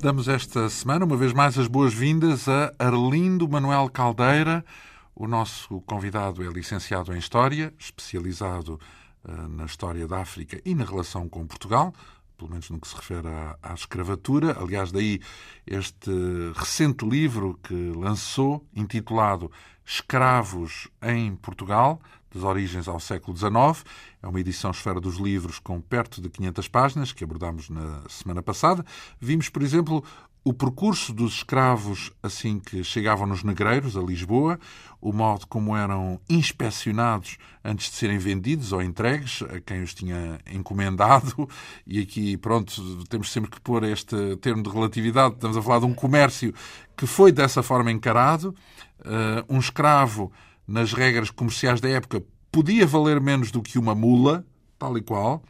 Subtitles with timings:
[0.00, 4.64] Damos esta semana uma vez mais as boas-vindas a Arlindo Manuel Caldeira.
[5.12, 8.78] O nosso convidado é licenciado em História, especializado
[9.24, 11.92] uh, na História da África e na relação com Portugal,
[12.36, 14.56] pelo menos no que se refere à, à, escravatura.
[14.60, 15.20] Aliás, daí
[15.66, 16.12] este
[16.54, 19.50] recente livro que lançou, intitulado
[19.84, 22.00] Escravos em Portugal,
[22.38, 23.84] das origens ao século XIX.
[24.22, 28.42] É uma edição Esfera dos Livros com perto de 500 páginas, que abordámos na semana
[28.42, 28.84] passada.
[29.20, 30.04] Vimos, por exemplo,
[30.44, 34.58] o percurso dos escravos assim que chegavam nos negreiros, a Lisboa,
[35.00, 40.38] o modo como eram inspecionados antes de serem vendidos ou entregues a quem os tinha
[40.50, 41.48] encomendado.
[41.86, 45.34] E aqui, pronto, temos sempre que pôr este termo de relatividade.
[45.34, 46.54] Estamos a falar de um comércio
[46.96, 48.54] que foi dessa forma encarado.
[49.00, 50.32] Uh, um escravo
[50.68, 54.44] nas regras comerciais da época, podia valer menos do que uma mula,
[54.78, 55.42] tal e qual.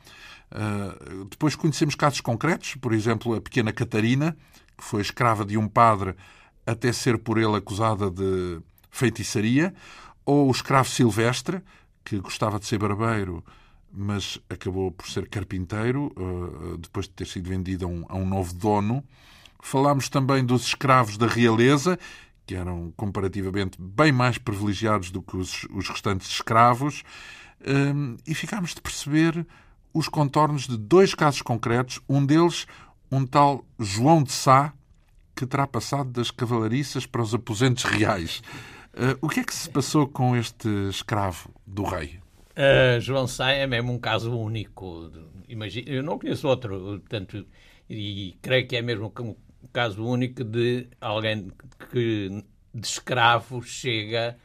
[0.51, 4.37] Uh, depois conhecemos casos concretos, por exemplo, a pequena Catarina,
[4.77, 6.15] que foi escrava de um padre
[6.65, 9.75] até ser por ele acusada de feitiçaria,
[10.25, 11.63] ou o escravo Silvestre,
[12.05, 13.45] que gostava de ser barbeiro,
[13.93, 18.27] mas acabou por ser carpinteiro, uh, depois de ter sido vendido a um, a um
[18.27, 19.03] novo dono.
[19.61, 21.99] Falámos também dos escravos da realeza,
[22.49, 27.03] que eram comparativamente bem mais privilegiados do que os, os restantes escravos,
[27.67, 29.47] um, e ficámos de perceber
[29.93, 32.67] os contornos de dois casos concretos, um deles,
[33.13, 34.73] um tal João de Sá,
[35.37, 38.43] que terá passado das cavalariças para os aposentos reais.
[38.95, 42.19] Uh, o que é que se passou com este escravo do rei?
[42.57, 45.13] Uh, João Sá é mesmo um caso único.
[45.47, 47.47] Imagino, eu não conheço outro, portanto,
[47.91, 49.13] e creio que é mesmo
[49.63, 51.51] o caso único de alguém
[51.91, 54.37] que de escravo chega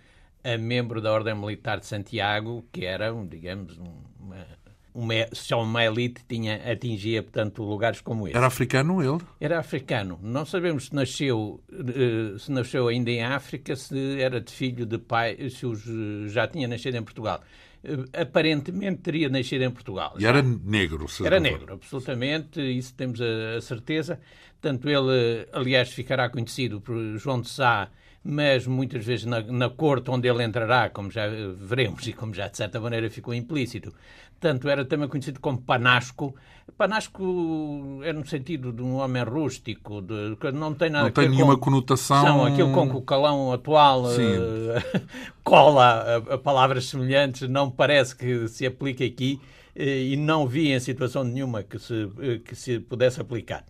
[0.43, 4.45] a membro da Ordem Militar de Santiago, que era, digamos, uma,
[4.93, 8.35] uma, só uma elite tinha, atingia, portanto, lugares como esse.
[8.35, 9.23] Era africano ele?
[9.39, 10.19] Era africano.
[10.21, 14.97] Não sabemos se nasceu, eh, se nasceu ainda em África, se era de filho de
[14.97, 15.83] pai, se os,
[16.31, 17.41] já tinha nascido em Portugal.
[17.83, 20.15] Eh, aparentemente teria nascido em Portugal.
[20.19, 24.19] E era negro, se Era negro, absolutamente, isso temos a, a certeza.
[24.63, 27.89] Portanto, ele, aliás, ficará conhecido por João de Sá,
[28.23, 32.47] mas muitas vezes na, na corte onde ele entrará, como já veremos e como já
[32.47, 33.93] de certa maneira ficou implícito.
[34.39, 36.33] Portanto, era também conhecido como Panasco.
[36.77, 41.27] Panasco é no sentido de um homem rústico, de, que não tem nada não tem
[41.27, 42.23] nenhuma com, conotação.
[42.23, 45.01] São aquilo com que o calão atual uh,
[45.43, 49.41] cola a, a, palavras semelhantes, não parece que se aplique aqui
[49.75, 52.09] uh, e não vi em situação nenhuma que se,
[52.45, 53.65] que se pudesse aplicar.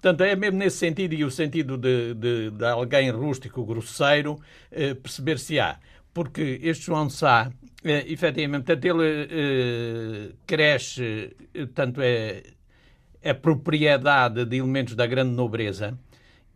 [0.00, 4.40] Portanto, é mesmo nesse sentido, e o sentido de, de, de alguém rústico, grosseiro,
[4.72, 5.78] eh, perceber-se-á.
[6.14, 7.52] Porque este João Sá,
[7.84, 11.36] eh, efetivamente, portanto, ele eh, cresce,
[11.74, 12.42] tanto é,
[13.20, 15.98] é propriedade de elementos da grande nobreza,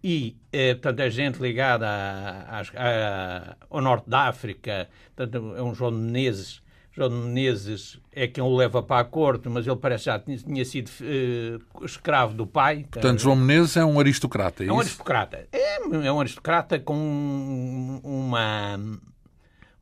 [0.03, 5.63] e, eh, portanto, é gente ligada a, a, a, ao norte da África, portanto, é
[5.63, 6.63] um João Menezes,
[6.97, 10.65] João Menezes é quem o leva para a corte, mas ele parece já tinha, tinha
[10.65, 12.87] sido uh, escravo do pai.
[12.91, 15.49] Portanto, João Menezes é um aristocrata, é, é um aristocrata.
[15.51, 18.79] É, é um aristocrata com uma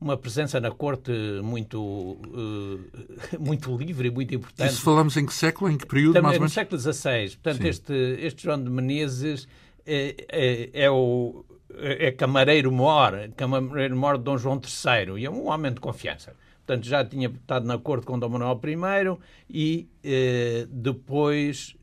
[0.00, 1.12] uma presença na corte
[1.45, 2.81] muito, uh,
[3.38, 4.73] muito livre e muito importante.
[4.73, 6.53] Isso falamos em que século, em que período, Também, mais ou menos?
[6.53, 7.37] No século XVI.
[7.37, 9.47] Portanto, este, este João de Menezes
[9.87, 11.44] é, é, é o
[11.79, 16.35] é camareiro-mor, camareiro-mor de Dom João III, e é um homem de confiança.
[16.64, 19.19] Portanto, já tinha estado na corte com Dom Manuel I
[19.50, 21.75] e eh, depois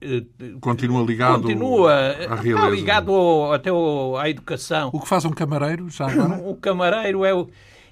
[0.00, 0.22] eh,
[0.60, 2.70] continua ligado continua, à realeza.
[2.70, 4.90] ligado ao, até ao, à educação.
[4.92, 6.40] O que faz um camareiro já agora?
[6.48, 7.48] o camareiro é o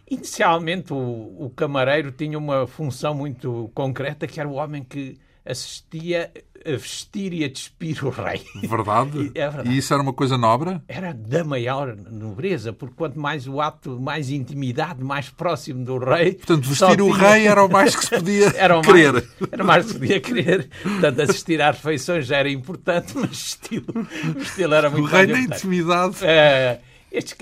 [0.09, 6.31] inicialmente o, o camareiro tinha uma função muito concreta que era o homem que assistia
[6.67, 8.45] a vestir e a despir o rei.
[8.63, 9.31] Verdade?
[9.35, 9.71] é verdade.
[9.71, 10.81] E isso era uma coisa nobre?
[10.89, 16.35] Era da maior nobreza, porque quanto mais o ato, mais intimidade, mais próximo do rei.
[16.35, 17.31] Portanto, vestir o tinha...
[17.31, 19.13] rei era o mais que se podia era querer.
[19.13, 20.69] Mais, era o mais que se podia querer.
[20.83, 24.07] Portanto, assistir às refeições já era importante, mas estilo,
[24.39, 26.17] estilo era muito O rei na intimidade.
[26.23, 26.81] É,
[27.13, 27.37] este,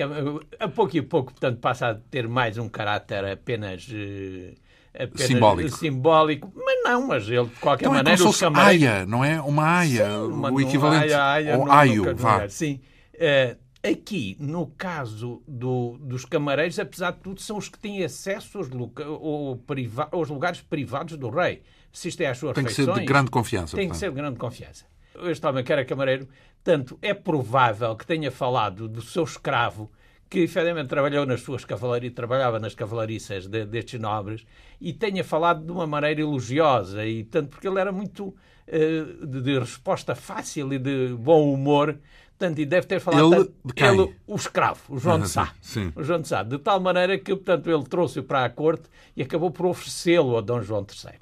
[0.61, 3.89] a pouco e pouco, portanto, passa a ter mais um caráter apenas.
[3.89, 4.64] Uh,
[5.17, 5.76] simbólico.
[5.76, 9.41] simbólico, mas não, mas ele de qualquer então maneira é se fosse aia, não é?
[9.41, 12.49] Uma aia, Sim, o equivalente aia, aia, ao aio, vá.
[12.49, 12.81] Sim.
[13.14, 13.56] Uh,
[13.88, 18.69] aqui, no caso do, dos camareiros, apesar de tudo, são os que têm acesso aos,
[19.67, 21.62] priva aos lugares privados do rei.
[21.93, 23.76] Se isto é às suas Tem que ser de grande confiança.
[23.76, 23.93] Tem portanto.
[23.93, 24.85] que ser de grande confiança.
[25.25, 26.29] Este homem que era camareiro,
[26.62, 29.91] tanto é provável que tenha falado do seu escravo
[30.35, 34.45] que efetivamente trabalhou nas suas cavalarias, trabalhava nas cavalariças de, destes nobres
[34.81, 39.41] e tenha falado de uma maneira elogiosa, e tanto porque ele era muito uh, de,
[39.41, 41.97] de, resposta fácil e de bom humor.
[42.37, 45.55] Portanto, e deve ter falado ele, tanto, ele o escravo, o João de Sá.
[45.61, 45.93] Sim.
[45.95, 46.43] O João de Sá.
[46.43, 50.41] De tal maneira que, portanto, ele trouxe-o para a corte e acabou por oferecê-lo a
[50.41, 51.21] Dom João III.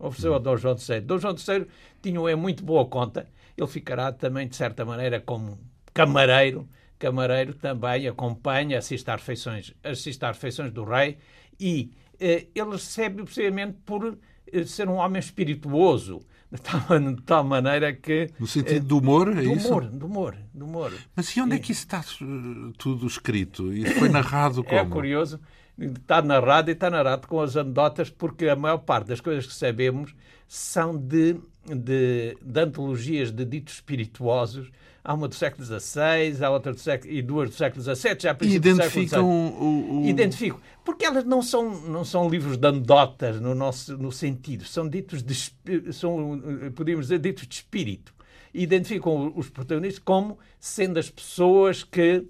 [0.00, 1.00] Ofereceu a Dom João III.
[1.02, 1.64] Dom João III
[2.02, 3.28] tinha é muito boa conta.
[3.56, 5.60] Ele ficará também, de certa maneira, como
[5.94, 11.18] camareiro camareiro também acompanha, assiste às refeições, assiste às refeições do rei
[11.58, 11.90] e
[12.20, 14.18] eh, ele recebe precisamente por
[14.52, 18.30] eh, ser um homem espirituoso, de tal, de tal, maneira que...
[18.38, 19.68] No sentido do humor, é do isso?
[19.68, 20.92] Humor, do humor, do humor.
[21.14, 23.72] Mas e onde é que isso está eh, tudo escrito?
[23.72, 24.78] Isso foi narrado como?
[24.78, 25.40] É curioso,
[25.78, 29.54] está narrado e está narrado com as anedotas, porque a maior parte das coisas que
[29.54, 30.14] sabemos
[30.46, 31.36] são de,
[31.66, 34.70] de, de antologias de ditos espirituosos
[35.08, 38.36] há uma do século XVI, há outra do século, e duas do século XVII, já
[38.42, 40.06] Identificam o, o...
[40.06, 40.60] Identifico.
[40.84, 45.22] Porque elas não são, não são livros de anedotas no, nosso, no sentido, são ditos
[45.22, 46.38] de, são,
[46.74, 48.12] podíamos dizer, ditos de espírito.
[48.52, 52.26] Identificam os protagonistas como sendo as pessoas que,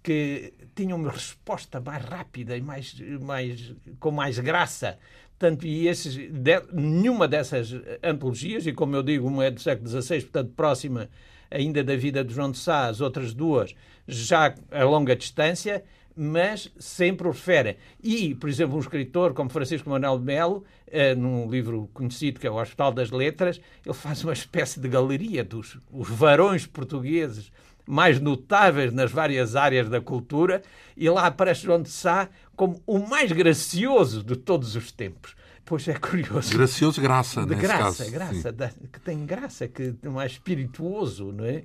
[0.00, 4.98] que tinham uma resposta mais rápida e mais, mais, com mais graça
[5.42, 9.88] Portanto, e esses, de, nenhuma dessas antologias, e como eu digo, uma é do século
[9.88, 11.10] XVI, portanto, próxima
[11.50, 13.74] ainda da vida de João de Sá, as outras duas
[14.06, 15.82] já a longa distância,
[16.14, 17.76] mas sempre o refere.
[18.00, 22.46] E, por exemplo, um escritor como Francisco Manuel de Melo, eh, num livro conhecido que
[22.46, 27.50] é o Hospital das Letras, ele faz uma espécie de galeria dos os varões portugueses
[27.86, 30.62] mais notáveis nas várias áreas da cultura,
[30.96, 35.34] e lá aparece João de Sá como o mais gracioso de todos os tempos.
[35.64, 36.52] Pois é curioso.
[36.52, 38.10] Gracioso graça, de nesse graça, caso.
[38.10, 41.62] graça, da, que tem graça, que é mais espirituoso, não é?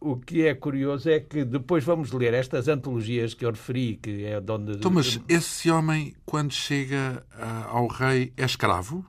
[0.00, 4.24] O que é curioso é que depois vamos ler estas antologias que eu referi, que
[4.24, 4.72] é de onde...
[4.72, 9.04] Então, mas esse homem, quando chega uh, ao rei, é escravo?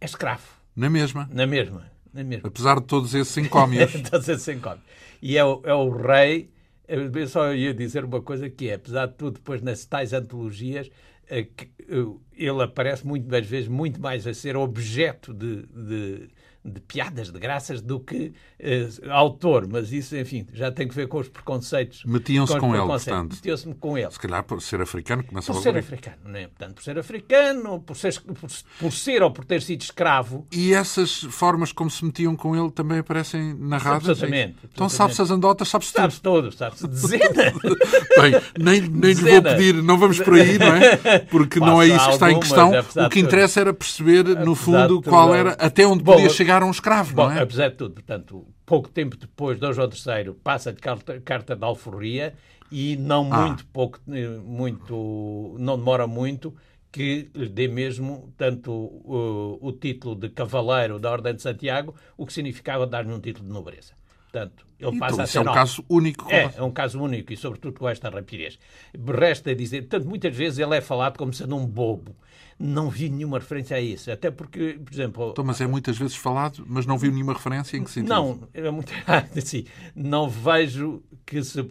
[0.00, 0.46] É escravo.
[0.74, 1.28] Na mesma?
[1.30, 1.90] Na mesma.
[2.12, 2.48] Na mesma.
[2.48, 3.92] Apesar de todos esses encómios.
[4.10, 4.84] todos esses encómios.
[5.22, 6.50] E é o, é o rei...
[6.88, 10.90] Eu só ia dizer uma coisa que é, apesar de tudo, depois nas tais antologias,
[11.28, 11.46] eh,
[11.88, 16.28] eh, ele aparece muitas vezes muito mais a ser objeto de, de
[16.64, 19.66] de piadas, de graças, do que uh, autor.
[19.66, 22.04] Mas isso, enfim, já tem que ver com os preconceitos.
[22.04, 23.34] Metiam-se com, com ele, portanto.
[23.36, 24.10] Metiam-se com ele.
[24.10, 26.46] Se calhar por ser africano começa Por ser africano, não é?
[26.46, 30.46] Portanto, por ser africano, por ser, por, por, ser ou por ter sido escravo.
[30.52, 34.10] E essas formas como se metiam com ele também aparecem narradas?
[34.10, 34.56] Absolutamente.
[34.72, 36.00] Então sabe-se as andotas, sabe-se tudo.
[36.00, 37.30] Sabe-se tudo, sabe-se dezenas.
[38.20, 41.18] Bem, nem, nem lhe vou pedir, não vamos por aí, não é?
[41.20, 42.72] Porque Passa não é isso que está em questão.
[43.06, 47.14] O que interessa era perceber, no fundo, qual era, até onde podia Chegar um escravo,
[47.14, 47.42] Bom, não é?
[47.42, 51.64] apesar de tudo, portanto, pouco tempo depois, Dom João III passa de carta, carta de
[51.64, 52.34] alforria
[52.72, 53.46] e não ah.
[53.46, 54.00] muito pouco,
[54.44, 56.54] muito, não demora muito
[56.90, 62.26] que lhe dê mesmo tanto o, o título de cavaleiro da Ordem de Santiago, o
[62.26, 63.92] que significava dar-lhe um título de nobreza.
[64.32, 66.30] Portanto, ele então, passa a ser é um caso único.
[66.32, 68.58] É, é um caso único e, sobretudo, com esta rapidez.
[69.06, 72.14] Resta dizer, tanto muitas vezes ele é falado como sendo um bobo
[72.60, 74.12] não vi nenhuma referência a isso.
[74.12, 75.30] Até porque, por exemplo.
[75.30, 78.10] Então, mas é muitas vezes falado, mas não viu nenhuma referência em que sentido?
[78.10, 78.92] Não, é muito
[79.34, 79.64] assim,
[79.96, 81.64] não vejo que se,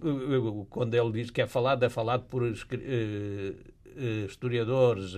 [0.69, 2.55] quando ele diz que é falado, é falado por uh,
[4.25, 5.13] historiadores.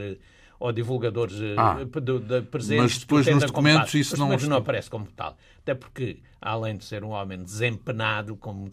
[0.62, 2.84] Ou divulgadores ah, de, de presentes.
[2.84, 4.30] Mas depois nos documentos isso não...
[4.30, 5.36] não aparece como tal.
[5.58, 8.70] Até porque, além de ser um homem desempenado, como,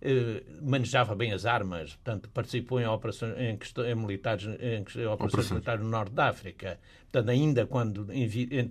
[0.00, 5.50] eh, manejava bem as armas, portanto, participou em operações em, em militares, em, em operações
[5.50, 6.80] militares no Norte da África.
[7.12, 8.06] Portanto, ainda quando,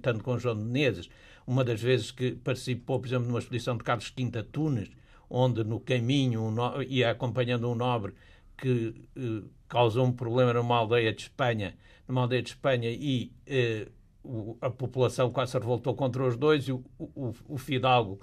[0.02, 1.08] tanto com João de Menezes,
[1.46, 4.90] uma das vezes que participou, por exemplo, numa expedição de Carlos V a Tunis,
[5.30, 8.14] onde no caminho um ia acompanhando um nobre
[8.58, 11.76] que eh, causou um problema numa aldeia de Espanha
[12.08, 13.88] numa aldeia de Espanha e eh,
[14.24, 18.20] o, a população quase se revoltou contra os dois e o, o, o Fidalgo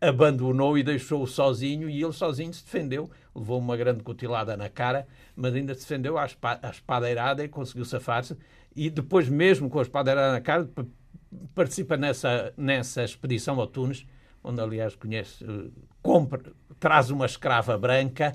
[0.00, 5.06] abandonou e deixou-o sozinho e ele sozinho se defendeu, levou uma grande cutilada na cara,
[5.34, 8.36] mas ainda se defendeu à, espada, à espadeirada e conseguiu safar-se
[8.76, 10.68] e depois mesmo com a espadeirada na cara
[11.54, 14.06] participa nessa, nessa expedição ao Tunis,
[14.42, 15.70] onde aliás conhece, eh,
[16.00, 16.40] compra,
[16.78, 18.34] traz uma escrava branca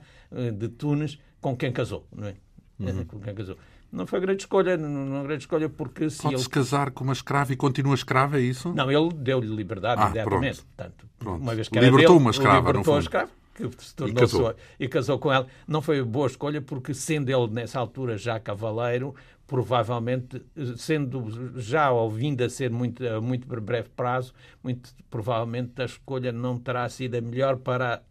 [0.57, 2.35] de Tunis com quem casou, não é?
[2.79, 3.05] Uhum.
[3.05, 3.55] com quem casou
[3.93, 6.49] não foi grande escolha, não foi grande escolha porque se Pode-se ele...
[6.49, 8.73] casar com uma escrava e continua escrava, é isso?
[8.73, 10.55] Não, ele deu-lhe liberdade ah, imediatamente.
[10.55, 10.67] Pronto.
[10.75, 11.41] Portanto, pronto.
[11.41, 14.41] Uma vez que libertou dele, uma escrava, libertou a escrava, que se tornou e casou.
[14.41, 15.47] Sua, e casou com ela.
[15.67, 19.13] Não foi boa escolha porque, sendo ele nessa altura já cavaleiro,
[19.45, 20.43] provavelmente,
[20.75, 24.33] sendo já ou vindo a ser muito, a muito breve prazo,
[24.63, 28.01] muito provavelmente a escolha não terá sido a melhor para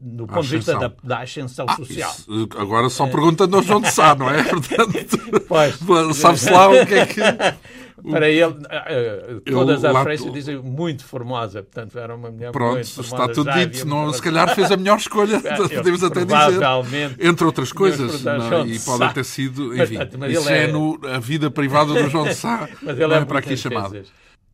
[0.00, 2.10] do ponto de vista da, da ascensão ah, social.
[2.10, 4.42] Isso, agora só perguntando ao João de Sá, não é?
[4.48, 7.20] Portanto, sabe-se lá o que é que.
[8.10, 12.88] Para ele, uh, todas as França dizem muito formosa, portanto era uma mulher Pronto, muito
[12.88, 13.16] formosa.
[13.16, 13.86] está tudo dito.
[13.86, 17.16] Não, se calhar fez a melhor escolha, podemos até dizer.
[17.18, 18.22] Entre outras coisas.
[18.22, 21.92] Não, e pode ter sido, enfim, mas, mas isso é, é no, a vida privada
[21.92, 22.68] do João de Sá.
[22.82, 24.00] Mas ele não é, é para aqui chamado.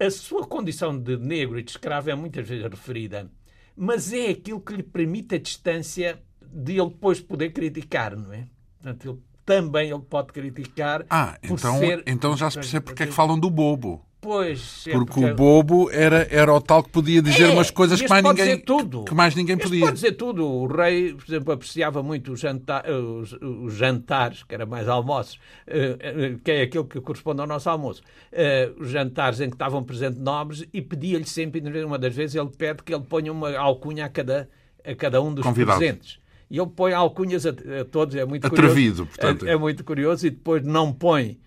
[0.00, 3.30] A sua condição de negro e de escravo é muitas vezes referida,
[3.76, 8.46] mas é aquilo que lhe permite a distância de ele depois poder criticar, não é?
[8.80, 11.04] Portanto, ele também ele pode criticar.
[11.10, 12.02] Ah, então, ser...
[12.06, 14.04] então já se percebe porque é que falam do bobo.
[14.24, 17.70] Pois, é porque, porque, o bobo era, era o tal que podia dizer é, umas
[17.70, 19.04] coisas que mais, ninguém, tudo.
[19.04, 19.80] que mais ninguém podia.
[19.80, 20.46] pode dizer tudo.
[20.46, 25.38] O rei, por exemplo, apreciava muito os, jantar, os, os jantares, que era mais almoços,
[25.66, 28.00] eh, eh, que é aquilo que corresponde ao nosso almoço.
[28.32, 32.48] Eh, os jantares em que estavam presentes nobres e pedia-lhe sempre, uma das vezes, ele
[32.48, 34.48] pede que ele ponha uma alcunha a cada,
[34.82, 35.78] a cada um dos Convidados.
[35.78, 36.18] presentes
[36.50, 39.06] e ele põe alcunhas a, a todos, é muito Atrevido, curioso.
[39.06, 39.46] portanto.
[39.46, 41.38] É, é, muito curioso e depois não põe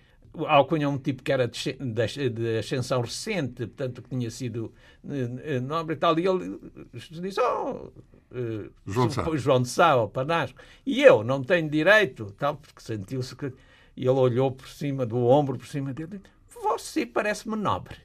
[0.45, 4.29] a alcunha é um tipo que era de, de, de ascensão recente, portanto que tinha
[4.29, 6.59] sido uh, nobre e tal, e ele
[6.93, 7.91] disse, oh,
[8.31, 12.55] uh, João de Sá, João de Sá ou Panasco, e eu não tenho direito, tal,
[12.57, 13.51] porque sentiu-se que...
[13.95, 17.95] E ele olhou por cima do ombro, por cima dele, você parece-me nobre.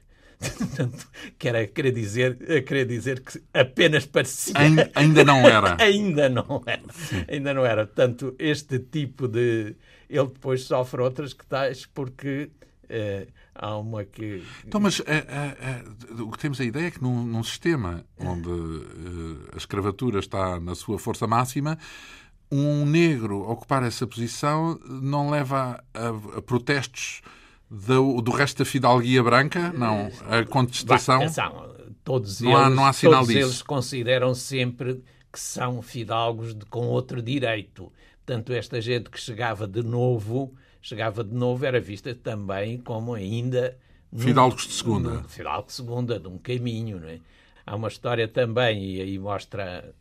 [1.37, 4.53] que querer dizer, querer dizer que apenas parecia.
[4.57, 5.77] Ainda, ainda não era.
[5.81, 6.83] ainda não era.
[6.91, 7.25] Sim.
[7.27, 7.85] Ainda não era.
[7.85, 9.75] Portanto, este tipo de.
[10.09, 12.51] Ele depois sofre outras que tais porque.
[12.89, 14.43] Eh, há uma que.
[14.65, 15.83] Então, mas eh, eh,
[16.21, 18.49] o que temos a ideia é que num, num sistema onde
[19.53, 21.77] a escravatura está na sua força máxima,
[22.51, 27.21] um negro ocupar essa posição não leva a, a protestos
[27.69, 29.71] do, do resto da fidalguia branca?
[29.73, 30.09] Não.
[30.29, 31.17] A contestação?
[31.17, 33.47] Atenção, todos, não há, eles, não há sinal todos disso.
[33.47, 37.91] eles consideram sempre que são fidalgos de, com outro direito.
[38.25, 43.77] Portanto, esta gente que chegava de novo, chegava de novo, era vista também como ainda...
[44.15, 45.23] Fidalgos de segunda.
[45.23, 47.19] Fidalgos de segunda, de um caminho, não é?
[47.65, 49.93] Há uma história também, e aí mostra,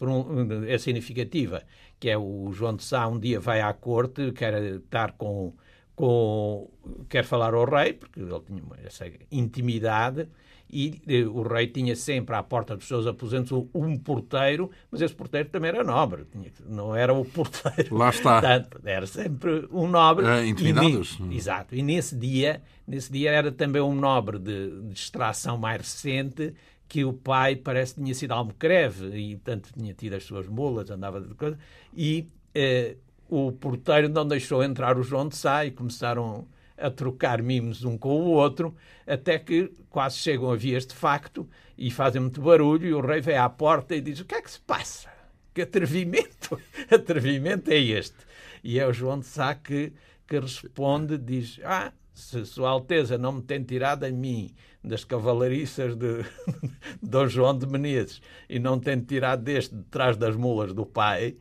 [0.00, 1.62] um, é significativa,
[2.00, 5.54] que é o João de Sá um dia vai à corte, quer estar com
[5.94, 6.70] com
[7.08, 10.28] quer falar ao rei, porque ele tinha essa intimidade,
[10.70, 15.14] e eh, o rei tinha sempre à porta dos seus aposentos um porteiro, mas esse
[15.14, 17.96] porteiro também era nobre, tinha, não era o porteiro.
[17.96, 18.40] Lá está.
[18.40, 20.26] Portanto, era sempre um nobre.
[20.26, 21.18] É, intimidados.
[21.30, 21.76] E, exato.
[21.76, 26.54] E nesse dia, nesse dia era também um nobre de, de extração mais recente,
[26.88, 30.90] que o pai parece que tinha sido almocreve e, portanto, tinha tido as suas mulas,
[30.90, 31.58] andava de coisa,
[31.94, 32.96] e eh,
[33.28, 37.96] o porteiro não deixou entrar o João de Sá e começaram a trocar mimos um
[37.96, 38.74] com o outro,
[39.06, 43.20] até que quase chegam a vias de facto e fazem muito barulho e o rei
[43.20, 45.08] vem à porta e diz o que é que se passa?
[45.52, 46.60] Que atrevimento!
[46.90, 48.16] atrevimento é este?
[48.62, 49.92] E é o João de Sá que,
[50.26, 55.96] que responde, diz, ah, se Sua Alteza não me tem tirado a mim das cavalariças
[55.96, 56.24] de
[57.02, 61.36] Dom João de Menezes e não tem tirado deste de trás das mulas do pai,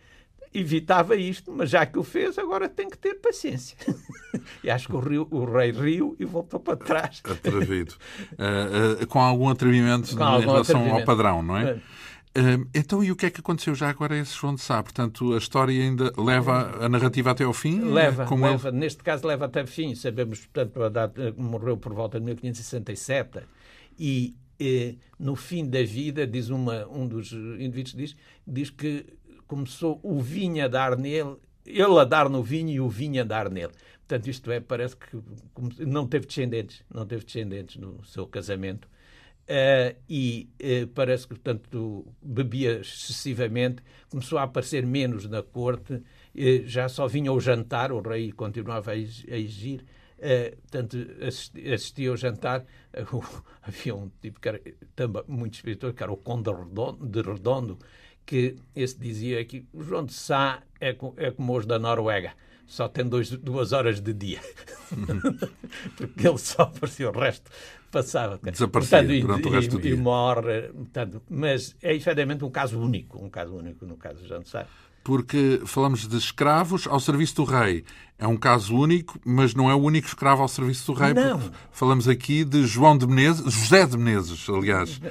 [0.54, 3.78] evitava isto, mas já que o fez, agora tem que ter paciência.
[4.64, 7.22] e acho que o, rio, o rei riu e voltou para trás.
[7.24, 7.96] Atrevido.
[8.34, 11.00] Uh, uh, com algum atrevimento com em algum relação atrevimento.
[11.00, 11.74] ao padrão, não é?
[11.74, 14.82] Uh, então, e o que é que aconteceu já agora a esse João de Sá?
[14.82, 17.80] Portanto, a história ainda leva a narrativa até ao fim?
[17.82, 18.70] Leva, como leva.
[18.70, 18.78] Ele...
[18.78, 19.94] neste caso leva até o fim.
[19.96, 23.40] Sabemos, portanto, a data, morreu por volta de 1567
[24.00, 28.16] e eh, no fim da vida, diz uma, um dos indivíduos, diz,
[28.48, 29.06] diz que
[29.48, 31.36] começou o vinho a dar nele,
[31.66, 33.72] ele a dar no vinho e o vinho a dar nele.
[34.08, 35.18] Portanto, isto é, parece que
[35.80, 38.88] não teve descendentes, não teve descendentes no seu casamento.
[39.44, 46.04] Uh, e uh, parece que, portanto, bebia excessivamente, começou a aparecer menos na corte, uh,
[46.66, 49.84] já só vinha ao jantar, o rei continuava a exigir,
[50.62, 50.98] portanto,
[51.74, 52.66] assistia, ao jantar.
[53.62, 54.62] havia um tipo que era
[54.96, 56.50] também muito espiritual, que era o Conde
[57.02, 57.78] de Redondo,
[58.26, 62.34] que esse dizia que o João de Sá é, é como os da Noruega,
[62.66, 64.42] só tem dois, duas horas de dia.
[65.98, 67.52] Porque ele só aparecia, o resto
[67.92, 68.40] passava.
[68.42, 69.94] Desaparecia portanto, durante e, o resto do e, dia.
[69.94, 70.62] E morre.
[70.70, 74.50] Portanto, mas é efetivamente um caso único, um caso único no caso de João de
[74.50, 74.66] Sá.
[75.04, 77.84] Porque falamos de escravos ao serviço do rei.
[78.18, 81.14] É um caso único, mas não é o único escravo ao serviço do rei.
[81.14, 81.52] Não.
[81.72, 85.02] Falamos aqui de João de Menezes, José de Menezes, aliás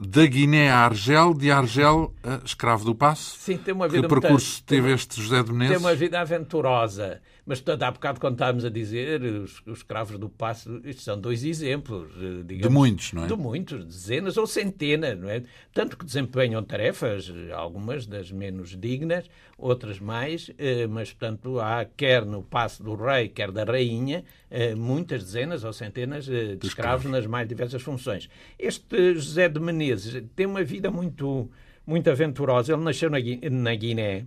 [0.00, 3.36] da Guiné a Argel, de Argel a Escravo do Passo.
[3.38, 5.76] Sim, tem uma vida Que percurso muito, teve este José de Menezes?
[5.76, 10.18] Tem uma vida aventurosa, Mas, portanto, há bocado, quando estávamos a dizer, os, os escravos
[10.18, 12.10] do passo, isto são dois exemplos.
[12.20, 13.26] Eh, digamos, de muitos, não é?
[13.26, 15.42] De muitos, dezenas ou centenas, não é?
[15.72, 22.26] Tanto que desempenham tarefas, algumas das menos dignas, outras mais, eh, mas, portanto, há, quer
[22.26, 27.26] no passo do rei, quer da rainha, eh, muitas dezenas ou centenas de escravos nas
[27.26, 28.28] mais diversas funções.
[28.58, 31.50] Este José de Menezes tem uma vida muito,
[31.86, 32.74] muito aventurosa.
[32.74, 34.26] Ele nasceu na, Guiné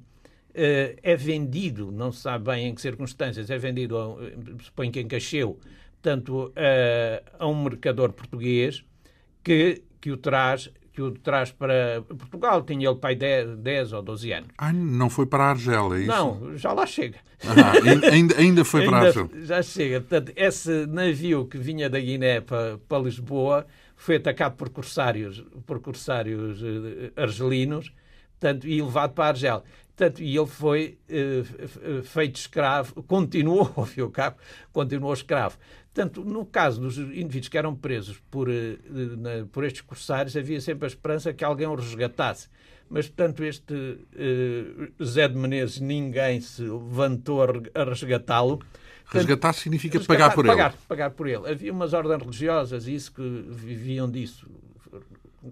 [0.53, 5.08] é vendido, não se sabe bem em que circunstâncias, é vendido, a, suponho que em
[5.08, 5.60] Cacheu,
[6.01, 6.53] tanto uh,
[7.39, 8.84] a um mercador português
[9.43, 12.63] que, que o traz que o traz para Portugal.
[12.63, 14.50] Tinha ele pai 10, 10 ou 12 anos.
[14.58, 16.08] Ah, não foi para a Argélia, é isso?
[16.08, 17.17] Não, já lá chega.
[17.48, 19.29] Ah, ainda, ainda foi para a Argélia.
[19.46, 20.01] Já chega.
[20.01, 23.65] Portanto, esse navio que vinha da Guiné para, para Lisboa
[23.96, 26.62] foi atacado por corsários, por corsários
[27.15, 27.93] argelinos
[28.39, 29.63] portanto, e levado para a Argélia.
[30.01, 34.38] Portanto, e ele foi uh, feito escravo, continuou, ao fim e ao cabo,
[34.74, 35.60] continuou escravo.
[35.93, 38.51] Portanto, no caso dos indivíduos que eram presos por, uh,
[38.89, 42.50] na, por estes corsários, havia sempre a esperança que alguém o resgatasse.
[42.89, 48.60] Mas, portanto, este uh, Zé de Menezes, ninguém se levantou a resgatá-lo.
[49.05, 50.79] Resgatar significa resgatar, pagar por pagar, ele.
[50.88, 51.48] Pagar por ele.
[51.48, 54.50] Havia umas ordens religiosas, isso que viviam disso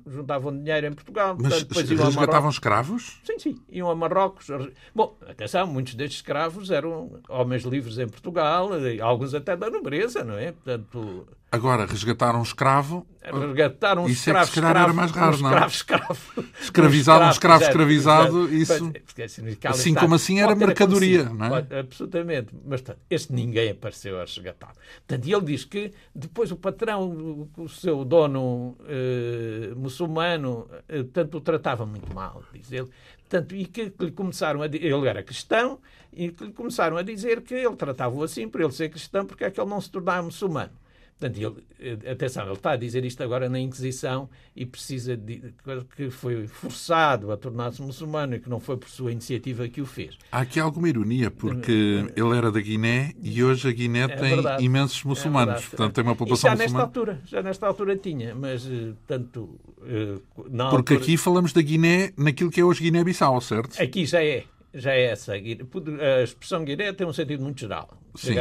[0.08, 1.36] juntavam dinheiro em Portugal.
[1.39, 3.19] Mas portanto, resgatavam escravos?
[3.24, 3.62] Sim, sim.
[3.69, 4.48] Iam a Marrocos.
[4.93, 8.69] Bom, atenção, muitos destes escravos eram homens livres em Portugal,
[9.01, 10.51] alguns até da nobreza, não é?
[10.51, 13.08] Portanto, Agora, resgatar um escravo.
[13.24, 15.50] Resgatar um isso escravo, é que se calhar escravo, era mais raro, um não?
[15.67, 16.50] Escravo, escravo.
[16.62, 18.93] Escravizado, um escravo escravizado, isso.
[19.17, 21.50] Mas, assim como assim era mercadoria, não é?
[21.50, 22.56] Pode, absolutamente.
[22.65, 24.74] Mas portanto, este ninguém apareceu a resgatar.
[25.08, 31.41] Portanto, ele diz que depois o patrão, o seu dono eh, muçulmano, eh, tanto o
[31.41, 32.89] tratava muito mal, diz ele.
[33.28, 35.80] Portanto, e que, que lhe começaram a ele era cristão,
[36.13, 39.43] e que lhe começaram a dizer que ele tratava-o assim por ele ser cristão, porque
[39.43, 40.71] é que ele não se tornava muçulmano.
[41.19, 45.53] Portanto, ele, eh, atenção, ele está a dizer isto agora na Inquisição e precisa de
[45.93, 49.86] que foi forçado a tornar-se muçulmano e que não foi por sua iniciativa que o
[49.86, 50.17] fez.
[50.32, 54.08] Há aqui alguma ironia, porque eh, ele era da Guiné e hoje a Guiné é
[54.08, 55.62] tem verdade, imensos muçulmanos.
[55.62, 56.86] É portanto, tem uma população e já muçulmana.
[56.86, 59.60] nesta altura, já nesta altura tinha, mas eh, tanto.
[59.75, 60.95] Porque altura...
[60.95, 63.82] aqui falamos da Guiné naquilo que é hoje Guiné-Bissau, certo?
[63.82, 65.34] Aqui já é já é essa.
[65.34, 67.89] A expressão Guiné tem um sentido muito geral.
[68.15, 68.36] Sim.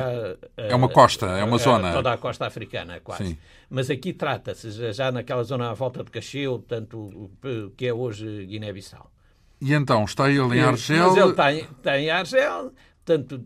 [0.57, 1.93] é uma costa, é uma zona.
[1.93, 3.29] Toda a costa africana, quase.
[3.29, 3.39] Sim.
[3.71, 7.31] Mas aqui trata-se já naquela zona à volta de Cacheu, tanto
[7.77, 9.11] que é hoje Guiné-Bissau.
[9.61, 11.09] E então, está ele em Argel?
[11.09, 12.73] Mas ele tem, tem Argel,
[13.05, 13.45] tanto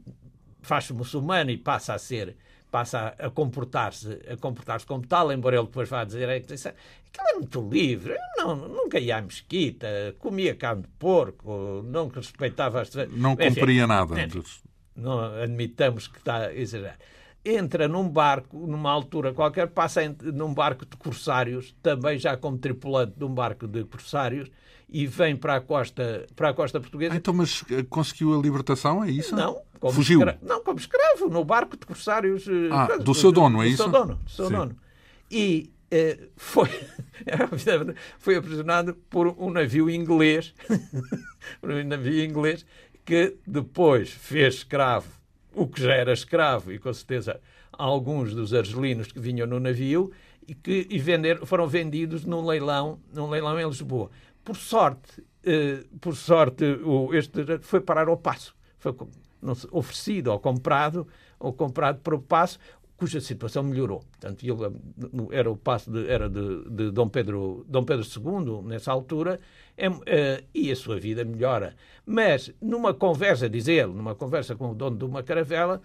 [0.60, 2.36] faz-se muçulmano e passa a ser
[2.72, 7.34] passa a comportar-se a comportar-se como tal, embora ele depois vá dizer que aquilo é
[7.34, 8.16] muito livre.
[8.38, 12.90] Não, nunca ia à mesquita, comia carne de porco, não respeitava as...
[13.10, 14.18] Não cumpria nada.
[14.18, 14.26] É,
[14.94, 16.98] não admitamos que está a exagerar.
[17.44, 23.14] Entra num barco, numa altura qualquer, passa num barco de corsários, também já como tripulante
[23.16, 24.48] de um barco de corsários,
[24.88, 27.14] e vem para a costa, para a costa portuguesa.
[27.14, 29.34] Ah, então, mas eh, conseguiu a libertação, é isso?
[29.34, 29.60] Não.
[29.80, 30.20] Como Fugiu?
[30.20, 32.46] Escravo, não, como escravo, no barco de corsários.
[32.46, 33.78] Eh, ah, do seu dono, é isso?
[33.78, 34.14] Do seu dono.
[34.14, 34.76] Do seu dono.
[35.30, 36.68] E eh, foi,
[38.18, 40.54] foi aprisionado por um navio inglês,
[41.62, 42.64] um navio inglês,
[43.04, 45.22] que depois fez escravo
[45.54, 47.40] o que já era escravo, e com certeza
[47.72, 50.10] alguns dos argelinos que vinham no navio,
[50.46, 54.10] e que e vender, foram vendidos num leilão, num leilão em Lisboa.
[54.44, 58.54] Por sorte, eh, por sorte, o, este foi parar ao passo.
[58.78, 58.94] Foi
[59.70, 61.06] oferecido ou comprado,
[61.38, 62.58] ou comprado para o passo,
[62.96, 64.00] cuja situação melhorou.
[64.10, 68.92] Portanto, ele era o passo de, era de, de Dom, Pedro, Dom Pedro II, nessa
[68.92, 69.38] altura,
[69.76, 71.74] é, é, e a sua vida melhora.
[72.04, 75.80] Mas, numa conversa, diz ele, numa conversa com o dono de uma caravela,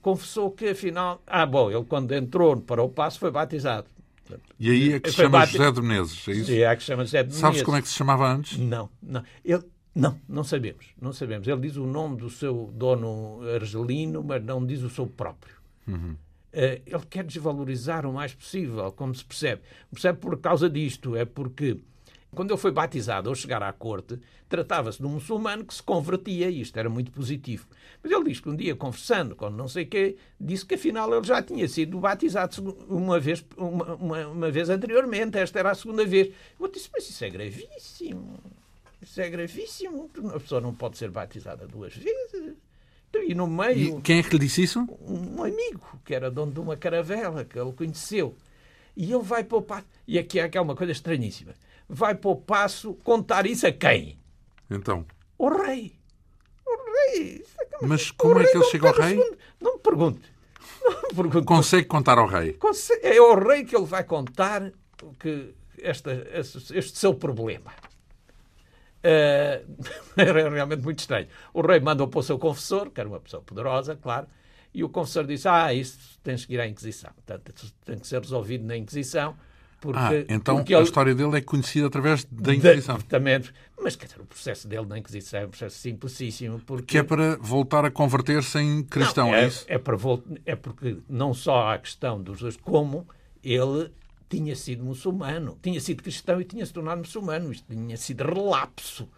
[0.00, 3.86] confessou que, afinal, ah, bom, ele quando entrou para o passo foi batizado.
[4.58, 6.44] E aí é que se chama José de Menezes, é isso?
[6.46, 7.40] Sim, é que se chama José de Menezes.
[7.40, 8.58] Sabes como é que se chamava antes?
[8.58, 9.24] Não, não.
[9.44, 9.64] Ele,
[9.94, 11.48] não, não sabemos, não sabemos.
[11.48, 15.56] Ele diz o nome do seu dono argelino, mas não diz o seu próprio.
[15.86, 16.16] Uhum.
[16.52, 19.62] Uh, ele quer desvalorizar o mais possível, como se percebe.
[19.90, 21.78] Percebe por causa disto, é porque
[22.34, 26.48] quando ele foi batizado ao chegar à corte, tratava-se de um muçulmano que se convertia,
[26.48, 27.66] e isto era muito positivo.
[28.02, 31.26] Mas ele diz que um dia, conversando com não sei quê, disse que afinal ele
[31.26, 36.04] já tinha sido batizado uma vez, uma, uma, uma vez anteriormente, esta era a segunda
[36.04, 36.32] vez.
[36.58, 38.38] Eu disse, mas isso é gravíssimo.
[39.02, 40.10] Isso é gravíssimo.
[40.34, 42.54] A pessoa não pode ser batizada duas vezes.
[43.08, 43.98] Então, e no meio.
[43.98, 44.86] E quem é que lhe disse isso?
[45.00, 48.36] Um amigo, que era dono de uma caravela, que ele conheceu.
[48.96, 49.86] E ele vai para o passo.
[50.06, 51.54] E aqui é, é uma coisa estranhíssima.
[51.92, 54.18] Vai para o passo contar isso a quem?
[54.70, 55.04] Então.
[55.36, 55.98] O rei.
[56.64, 57.44] O rei.
[57.82, 59.16] É Mas como é que ele chega ao rei?
[59.60, 60.32] Não me pergunte.
[60.82, 61.46] Não me pergunte.
[61.46, 62.56] Consegue contar ao rei?
[63.02, 64.70] É ao rei que ele vai contar
[65.18, 67.72] que esta, este, este seu problema.
[69.02, 69.64] Uh,
[70.16, 71.26] era realmente muito estranho.
[71.52, 74.26] O rei mandou para o seu confessor, que era uma pessoa poderosa, claro,
[74.72, 77.10] e o confessor disse: Ah, isso tens que ir à Inquisição.
[77.12, 77.52] Portanto,
[77.84, 79.36] tem que ser resolvido na Inquisição.
[79.80, 80.84] Porque, ah, então porque a ele...
[80.84, 82.96] história dele é conhecida através da Inquisição.
[82.96, 83.52] Exatamente.
[83.82, 86.60] Mas quer dizer, o processo dele na Inquisição é um processo simplicíssimo.
[86.60, 86.84] Porque...
[86.84, 89.64] Que é para voltar a converter-se em cristão, não, é, é, isso?
[89.66, 89.96] É, para
[90.44, 93.08] é porque não só há a questão dos dois, como
[93.42, 93.90] ele
[94.28, 97.50] tinha sido muçulmano, tinha sido cristão e tinha se tornado muçulmano.
[97.50, 99.08] Isto tinha sido relapso.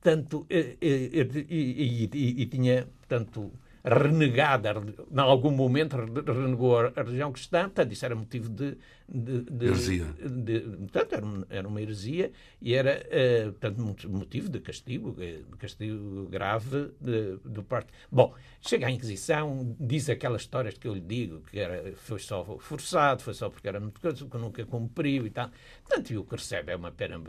[0.00, 3.52] Tanto, e, e, e, e tinha, tanto
[3.84, 4.70] renegada,
[5.10, 8.76] em algum momento renegou a, religião cristã, portanto, isso era motivo de.
[9.12, 10.06] De, de heresia.
[10.18, 15.56] De, portanto, era, era uma heresia e era, uh, portanto, motivo de castigo, eh, de
[15.58, 16.92] castigo grave
[17.44, 17.92] do parte.
[18.10, 22.42] Bom, chega à Inquisição, diz aquelas histórias que eu lhe digo, que era, foi só
[22.58, 25.50] forçado, foi só porque era muito coisa, que nunca cumpriu e tal.
[25.84, 27.20] Portanto, e o que recebe é uma pena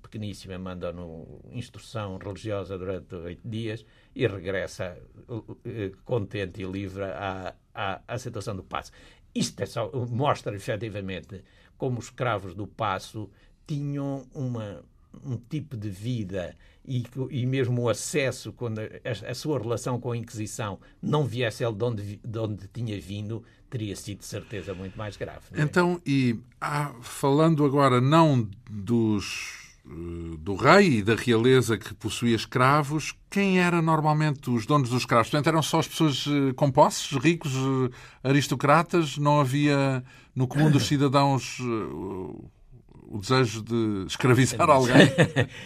[0.00, 4.96] pequeníssima, manda no instrução religiosa durante oito dias e regressa
[5.28, 8.92] uh, contente e livre à, à, à situação do passo.
[9.34, 11.42] Isto é só, mostra efetivamente
[11.76, 13.30] como os escravos do passo
[13.66, 14.84] tinham uma,
[15.24, 20.12] um tipo de vida e, e mesmo o acesso, quando a, a, sua relação com
[20.12, 24.74] a Inquisição não viesse ele de onde, de onde tinha vindo, teria sido de certeza
[24.74, 25.46] muito mais grave.
[25.52, 25.62] É?
[25.62, 33.14] Então, e ah, falando agora não dos do rei e da realeza que possuía escravos,
[33.28, 35.28] quem eram normalmente os donos dos escravos?
[35.28, 39.18] Portanto, eram só as pessoas eh, com posses, ricos, eh, aristocratas?
[39.18, 45.08] Não havia no comum dos cidadãos o desejo de escravizar alguém?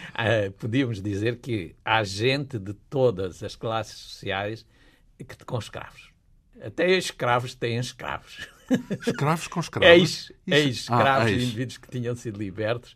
[0.57, 4.65] Podíamos dizer que há gente de todas as classes sociais
[5.17, 6.11] que com escravos.
[6.61, 8.49] Até escravos têm escravos.
[9.05, 10.31] Escravos com escravos?
[10.45, 12.95] Ex-escravos, ex, ah, indivíduos que tinham sido libertos,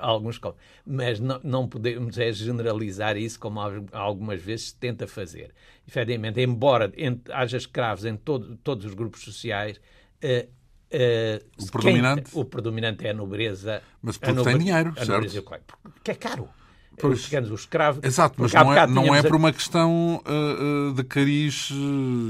[0.00, 0.40] alguns.
[0.86, 3.60] Mas não, não podemos é generalizar isso como
[3.92, 5.54] algumas vezes se tenta fazer.
[5.86, 6.92] Efetivamente, embora
[7.32, 9.80] haja escravos em todo, todos os grupos sociais,
[10.22, 10.48] uh,
[10.94, 12.30] uh, o, predominante?
[12.30, 13.82] Quem, o predominante é a nobreza.
[14.02, 15.42] Mas porque tem dinheiro, certo?
[15.94, 16.48] Porque é caro.
[16.98, 17.20] Pois.
[17.20, 18.04] Os pequenos, os escravos.
[18.04, 21.70] Exato, mas não é, não é por uma questão uh, de cariz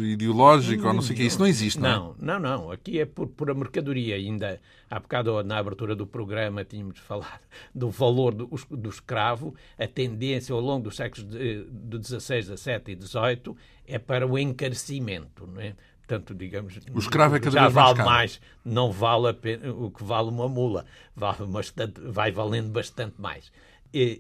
[0.03, 1.25] ideológico hum, ou não sei o que.
[1.25, 2.39] Isso não existe, não Não, é?
[2.39, 2.71] não, não.
[2.71, 4.17] Aqui é por, por a mercadoria.
[4.17, 7.41] Ainda há bocado, na abertura do programa, tínhamos falado
[7.75, 9.55] do valor do, do escravo.
[9.79, 14.39] A tendência ao longo dos séculos de, de 16, 17 e 18 é para o
[14.39, 15.75] encarecimento, não é?
[16.07, 19.91] Portanto, digamos, o escravo é cada já vez vale mais, mais, não vale pena, o
[19.91, 20.85] que vale uma mula,
[21.17, 23.51] vale bastante, vai valendo bastante mais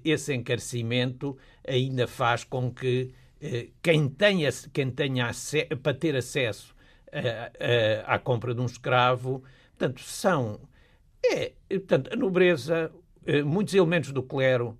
[0.04, 5.30] esse encarecimento ainda faz com que eh, quem tenha, quem tenha
[5.82, 6.74] para ter acesso
[8.06, 9.44] à compra de um escravo,
[9.76, 10.60] portanto, são
[11.24, 12.90] é, portanto, a nobreza,
[13.26, 14.78] eh, muitos elementos do clero,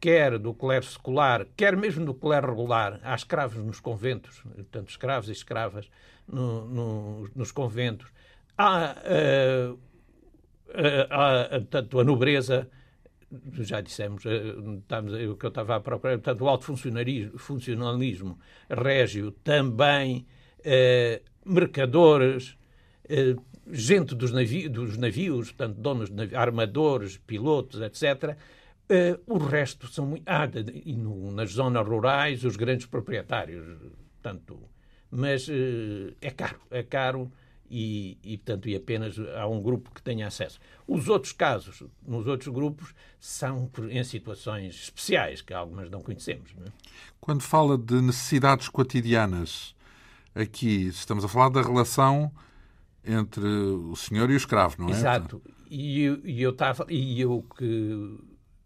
[0.00, 5.28] quer do clero secular, quer mesmo do clero regular, há escravos nos conventos, portanto, escravos
[5.28, 5.88] e escravas
[6.26, 8.10] no, no, nos conventos,
[8.58, 8.96] há,
[11.10, 12.68] há portanto, a nobreza
[13.52, 18.38] já dissemos, eh, estamos, o que eu estava a procurar, portanto, o alto funcionalismo, funcionalismo
[18.68, 20.26] régio, também
[20.64, 22.56] eh, mercadores,
[23.08, 23.36] eh,
[23.70, 28.36] gente dos, navi dos navios, portanto, donos de navios, armadores, pilotos, etc.
[28.88, 30.22] Eh, o resto são muito.
[30.26, 30.48] Ah,
[30.84, 33.64] e no, nas zonas rurais, os grandes proprietários,
[34.22, 34.58] portanto.
[35.10, 37.32] Mas eh, é caro, é caro
[37.70, 40.60] e, e, portanto, e apenas há um grupo que tenha acesso.
[40.86, 46.54] Os outros casos, nos outros grupos, são em situações especiais, que algumas não conhecemos.
[46.54, 46.70] Não é?
[47.20, 49.74] Quando fala de necessidades cotidianas,
[50.34, 52.30] aqui estamos a falar da relação
[53.04, 54.92] entre o senhor e o escravo, não é?
[54.92, 55.42] Exato.
[55.70, 58.18] E, e eu estava e o que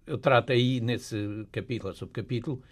[0.07, 2.63] eu trato aí nesse capítulo, subcapítulo,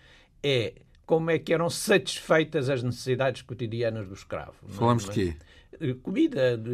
[0.43, 4.55] é como é que eram satisfeitas as necessidades cotidianas do escravo.
[4.69, 5.37] Falamos de quê?
[5.81, 6.71] Eh, comida, de,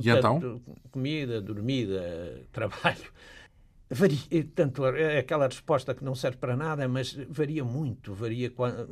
[0.00, 0.60] e então?
[0.90, 3.12] comida, dormida, trabalho.
[3.90, 8.50] Varia, eh, tanto aquela resposta que não serve para nada, mas varia muito, varia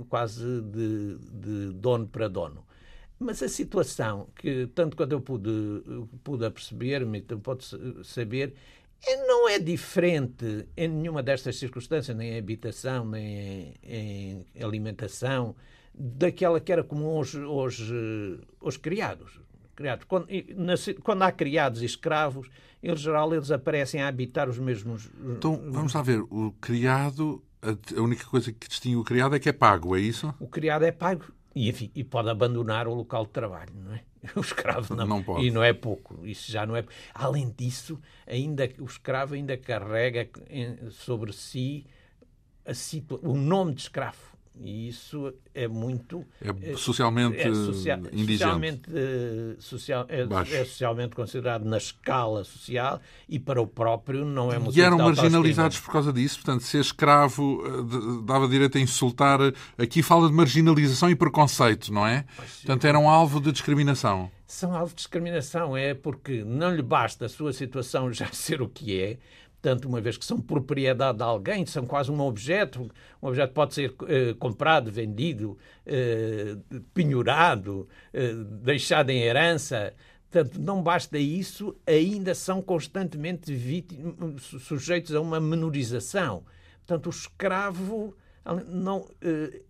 [0.09, 2.65] quase de, de dono para dono.
[3.19, 5.51] Mas a situação que, tanto quanto eu pude,
[6.23, 7.65] pude aperceber-me, pode
[8.05, 8.55] saber,
[9.07, 15.55] é, não é diferente em nenhuma destas circunstâncias, nem em habitação, nem em, em alimentação,
[15.97, 17.81] daquela que era comum aos, aos,
[18.61, 19.41] aos criados.
[19.75, 20.05] criados.
[20.05, 20.29] Quando,
[21.03, 22.49] quando, há criados e escravos,
[22.83, 25.09] em geral, eles aparecem a habitar os mesmos.
[25.25, 26.21] Então, vamos lá ver.
[26.31, 30.35] O criado, a única coisa que distingue o criado é que é pago, é isso?
[30.39, 31.25] O criado é pago
[31.57, 34.03] e, enfim, e pode abandonar o local de trabalho, não é?
[34.37, 35.47] O escravo não, não pode.
[35.47, 36.27] E não é pouco.
[36.27, 36.85] Isso já não é.
[37.15, 40.29] Além disso, ainda o escravo ainda carrega
[40.91, 41.87] sobre si
[42.75, 43.21] situa...
[43.23, 44.36] o nome de escravo.
[44.61, 46.25] E isso é muito.
[46.41, 48.33] É socialmente é social, indigente.
[48.33, 54.53] Socialmente, eh, social, é, é, socialmente considerado na escala social e para o próprio não
[54.53, 56.37] é muito E eram marginalizados por causa disso.
[56.37, 59.41] Portanto, ser escravo eh, dava direito a insultar.
[59.77, 62.25] Aqui fala de marginalização e preconceito, não é?
[62.37, 64.31] Portanto, eram alvo de discriminação.
[64.47, 68.69] São alvo de discriminação, é porque não lhe basta a sua situação já ser o
[68.69, 69.19] que é,
[69.61, 72.91] Portanto, uma vez que são propriedade de alguém, são quase um objeto,
[73.23, 79.93] um objeto pode ser uh, comprado, vendido, uh, penhorado, uh, deixado em herança.
[80.31, 83.53] Portanto, não basta isso, ainda são constantemente
[84.39, 86.45] sujeitos a uma menorização.
[86.87, 88.15] Portanto, o escravo
[88.69, 89.09] não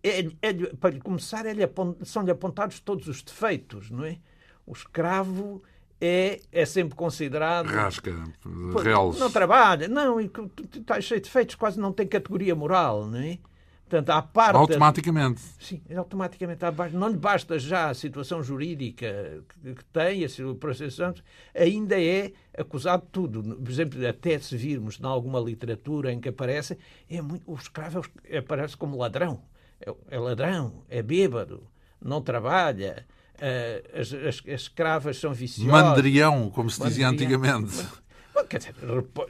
[0.03, 1.55] é, é, para começar é
[2.03, 4.19] são-lhe apontados todos os defeitos, não é?
[4.65, 5.63] O escravo
[5.99, 7.67] é, é sempre considerado.
[7.67, 8.13] Rasca,
[8.83, 9.13] real.
[9.13, 13.39] Não trabalha, não, está cheio de feitos, quase não tem categoria moral, não é?
[13.89, 14.57] Portanto, à parte.
[14.57, 15.41] Automaticamente.
[15.59, 16.61] Sim, automaticamente.
[16.91, 21.01] Não lhe basta já a situação jurídica que tem, o processo
[21.55, 23.55] ainda é acusado de tudo.
[23.55, 26.77] Por exemplo, até se virmos em alguma literatura em que aparece,
[27.09, 28.01] é muito, o escravo
[28.37, 29.41] aparece como ladrão.
[29.79, 31.65] É, é ladrão, é bêbado,
[32.01, 33.05] não trabalha,
[33.93, 35.71] as, as, as, escravas são viciosas.
[35.71, 37.85] Mandrião, como se dizia antigamente.
[38.33, 38.75] Bom, quer dizer,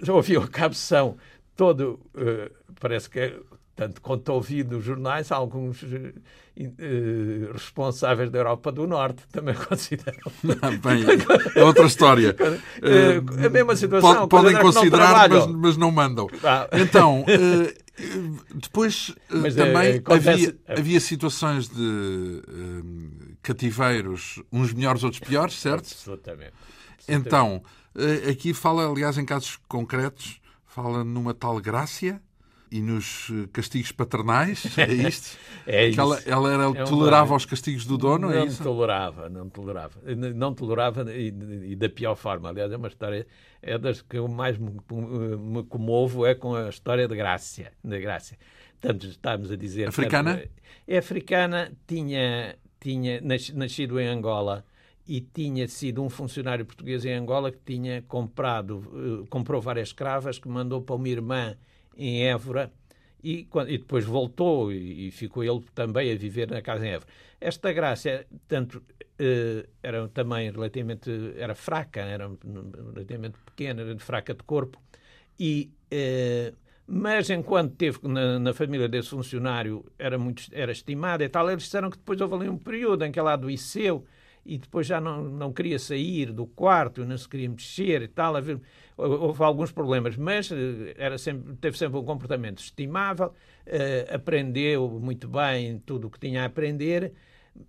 [0.02, 1.18] já ouviu a capção
[1.56, 3.34] todo, uh, parece que
[3.78, 10.32] tanto quanto ouvi nos jornais, alguns uh, uh, responsáveis da Europa do Norte também consideram.
[10.82, 11.06] Bem,
[11.56, 12.36] é outra história.
[12.78, 14.28] Uh, a mesma situação.
[14.28, 16.28] podem considerar, mas, mas, não mandam.
[16.44, 16.68] Ah.
[16.74, 17.26] Então,
[18.54, 22.42] depois também havia, havia situações de
[23.48, 25.86] cativeiros, uns melhores, outros piores, certo?
[25.86, 26.54] Absolutamente.
[26.98, 27.28] Absolutamente.
[27.28, 27.64] Então,
[27.96, 32.22] eh, aqui fala, aliás, em casos concretos, fala numa tal Grácia
[32.70, 35.38] e nos eh, castigos paternais, é isto?
[35.66, 36.02] é isso.
[36.02, 38.62] Ela, ela era, é tolerava os castigos do dono, não é isso?
[38.62, 40.02] tolerava, não tolerava.
[40.36, 41.28] Não tolerava e,
[41.72, 42.50] e, da pior forma.
[42.50, 43.26] Aliás, é uma história,
[43.62, 44.72] é das que eu mais me,
[45.40, 47.72] me comovo, é com a história de Grácia.
[47.82, 48.38] De Grácia.
[48.82, 49.88] Portanto, estávamos a dizer...
[49.88, 50.44] Africana?
[50.86, 54.66] é africana, tinha, tinha nascido em Angola
[55.08, 60.38] e tinha sido um funcionário português em Angola que tinha comprado, uh, comprou várias escravas,
[60.38, 61.56] que mandou para uma irmã
[61.96, 62.72] em Évora
[63.24, 67.10] e, e depois voltou e, ficou ele também a viver na casa em Évora.
[67.40, 72.30] Esta graça, tanto uh, era também relativamente era fraca, era
[72.94, 74.82] relativamente pequena, era fraca de corpo
[75.40, 76.56] e uh,
[76.88, 81.64] mas enquanto teve na, na, família desse funcionário era muito era estimada e tal, eles
[81.64, 84.06] disseram que depois houve ali um período em que ela adoeceu
[84.48, 88.36] e depois já não, não queria sair do quarto, não se queria mexer e tal,
[88.96, 95.28] houve alguns problemas, mas eh, era sempre, teve sempre um comportamento estimável, uh, aprendeu muito
[95.28, 97.12] bem tudo o que tinha a aprender,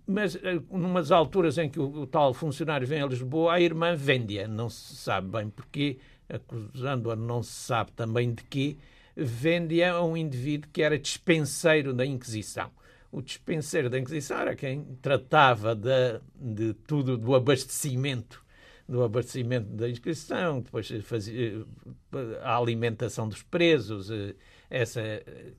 [0.07, 0.39] mas uh,
[0.71, 4.69] numas alturas em que o, o, tal funcionário vem a Lisboa, a irmã vende-a, não
[4.69, 5.97] se sabe bem porquê,
[6.29, 8.77] acusando-a não se sabe também de quê,
[9.19, 12.71] vende-a a um indivíduo que era dispenseiro da Inquisição.
[13.11, 18.43] O dispenseiro da Inquisição era quem tratava de, de tudo, do abastecimento
[18.89, 21.63] do abastecimento da inscrição, depois fazia
[22.41, 24.09] a alimentação dos presos.
[24.09, 24.33] Eh,
[24.67, 25.53] essa, eh,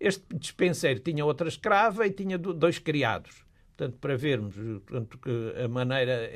[0.00, 3.44] este dispenseiro tinha outra escrava e tinha dois criados.
[3.76, 5.20] Portanto, para vermos portanto,
[5.64, 6.28] a maneira.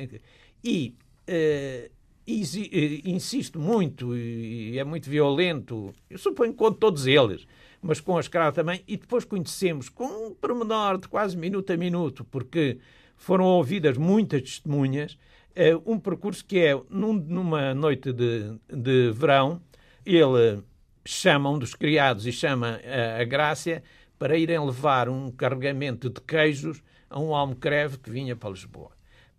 [0.63, 1.91] E eh,
[2.29, 7.47] e, insisto muito e é muito violento, eu suponho com todos eles,
[7.81, 11.77] mas com a escrava também, e depois conhecemos com um pormenor de quase minuto a
[11.77, 12.79] minuto, porque
[13.17, 15.19] foram ouvidas muitas testemunhas,
[15.55, 19.63] eh, um percurso que é num, numa noite de, de verão,
[20.05, 20.63] ele
[21.07, 23.83] chama um dos criados e chama a, a Grácia
[24.19, 28.98] para irem levar um carregamento de queijos a um almocreve que vinha para Lisboa.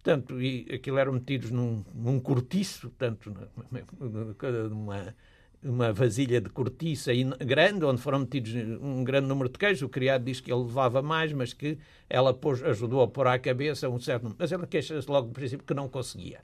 [0.09, 3.31] Portanto, e aquilo eram metidos num, num cortiço, portanto,
[4.71, 5.15] numa,
[5.63, 7.11] uma vasilha de cortiça
[7.45, 9.83] grande, onde foram metidos um grande número de queijos.
[9.83, 11.77] O criado diz que ele levava mais, mas que
[12.09, 14.37] ela pôs, ajudou a pôr à cabeça um certo número.
[14.39, 16.39] Mas ela queixa-se logo do princípio que não conseguia.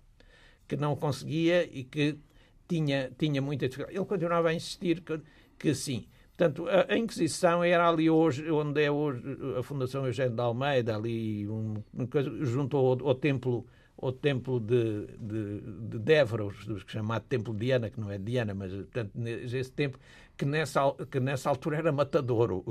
[0.67, 2.19] Que não conseguia e que
[2.67, 3.97] tinha, tinha muita dificuldade.
[3.97, 5.19] Ele continuava a insistir que,
[5.57, 6.05] que sim.
[6.37, 9.21] Portanto, a, a, Inquisição era ali hoje, onde é hoje
[9.57, 11.75] a Fundação Eugênio de Almeida, ali um,
[12.09, 13.65] coisa, junto ao, ao templo
[13.97, 18.53] ao templo de, de, de Débora, os, chamado templo de Diana, que não é Diana,
[18.53, 19.99] mas portanto, esse templo,
[20.35, 22.51] que nessa, que nessa altura era matador.
[22.51, 22.65] O,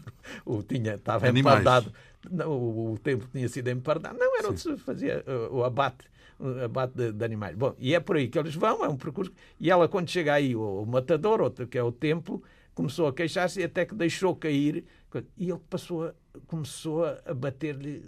[0.46, 1.60] o tinha, estava Animais.
[1.60, 1.92] empardado.
[2.30, 4.18] Não, o, o templo tinha sido empardado.
[4.18, 4.48] Não, era Sim.
[4.48, 6.08] onde se fazia o, o abate
[6.64, 7.54] abate de, de, animais.
[7.54, 9.30] Bom, e é por aí que eles vão, é um percurso.
[9.60, 12.42] E ela, quando chega aí, o, o matador, outro, que é o templo,
[12.74, 14.84] começou a queixar-se até que deixou cair.
[15.36, 16.14] E ele passou a,
[16.46, 18.02] começou a bater-lhe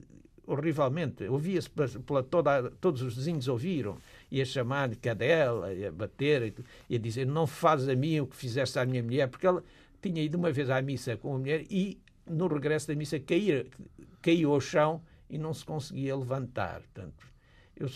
[0.46, 1.24] horrivelmente.
[1.24, 3.96] Ouvia-se pela toda, todos os vizinhos ouviram,
[4.30, 6.54] e a chamar de cadela, e a bater,
[6.88, 9.62] e a dizer: Não fazes a mim o que fizeste à minha mulher, porque ela
[10.00, 13.66] tinha ido uma vez à missa com a mulher e no regresso da missa caía,
[14.20, 16.80] caiu ao chão e não se conseguia levantar.
[16.80, 17.31] Portanto,
[17.76, 17.88] eu,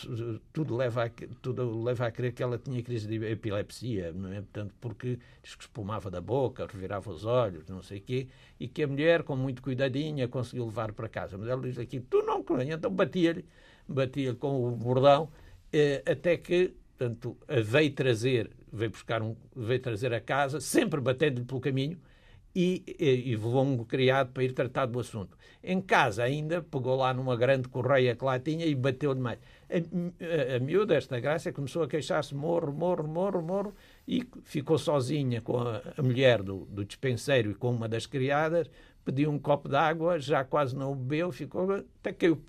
[0.53, 1.11] tudo, leva a,
[1.43, 4.37] tudo leva a crer que ela tinha crise de epilepsia, não é?
[4.37, 8.67] Portanto, porque diz que espumava da boca, revirava os olhos, não sei o quê, e
[8.67, 11.37] que a mulher, com muito cuidadinha, conseguiu levar para casa.
[11.37, 13.45] Mas ela diz aqui, tu não convém, então batia-lhe,
[13.87, 15.31] batia com o bordão,
[15.73, 21.45] eh, até que, portanto, veio trazer, veio buscar um, veio trazer a casa, sempre batendo-lhe
[21.45, 21.99] pelo caminho,
[22.57, 25.37] e, e, e levou um criado para ir tratar do assunto.
[25.63, 29.39] Em casa ainda pegou lá numa grande correia que lá tinha e bateu-lhe mais.
[29.69, 33.75] A, a, a miúda, esta Graça, começou a queixar-se, morro, morro, morro, morro,
[34.09, 38.71] e ficou sozinha com a, a mulher do, do dispenseiro e com uma das criadas,
[39.05, 42.43] pediu um copo de água, já quase não bebeu, ficou, até caiu,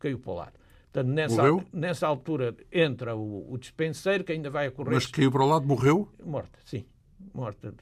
[0.00, 0.52] caiu para o lado.
[0.92, 4.94] Portanto, nessa, nessa altura entra o, o dispenseiro, que ainda vai a correr.
[4.94, 6.08] Mas caiu para o lado, morreu?
[6.24, 6.84] Morta, sim.
[7.32, 7.72] Morta.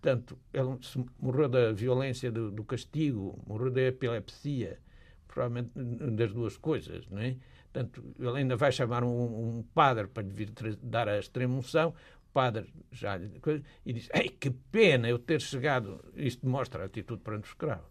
[0.00, 0.78] Portanto, ele
[1.18, 4.78] morreu da violência do, do, castigo, morreu da epilepsia,
[5.26, 7.36] provavelmente das duas coisas, não é?
[7.72, 10.50] Portanto, ele ainda vai chamar um, um padre para lhe vir
[10.82, 11.90] dar a extremoção.
[11.90, 13.40] O padre já lhe,
[13.84, 16.02] e diz: Ei, que pena eu ter chegado.
[16.14, 17.84] Isto mostra a atitude perante o escravo.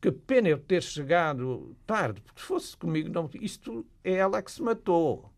[0.00, 4.50] Que pena eu ter chegado tarde, porque se fosse comigo, não, isto é ela que
[4.50, 5.30] se matou.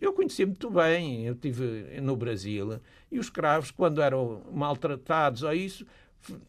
[0.00, 5.52] Eu conhecia muito bem, eu estive no Brasil, e os escravos, quando eram maltratados ou
[5.52, 5.86] isso,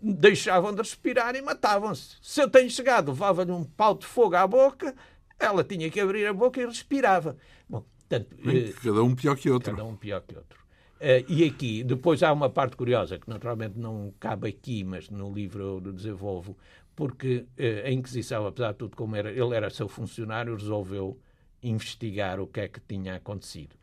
[0.01, 2.17] deixavam de respirar e matavam-se.
[2.21, 4.93] Se eu tenho chegado, levava-lhe um pau de fogo à boca,
[5.39, 7.37] ela tinha que abrir a boca e respirava.
[7.69, 9.75] Bom, portanto, Bem, eh, cada um pior que outro.
[9.75, 10.59] Cada um pior que outro.
[10.99, 15.33] Uh, e aqui, depois há uma parte curiosa, que naturalmente não cabe aqui, mas no
[15.33, 16.55] livro eu desenvolvo,
[16.95, 21.17] porque uh, a Inquisição, apesar de tudo como era, ele era seu funcionário, resolveu
[21.61, 23.75] investigar o que é que tinha acontecido.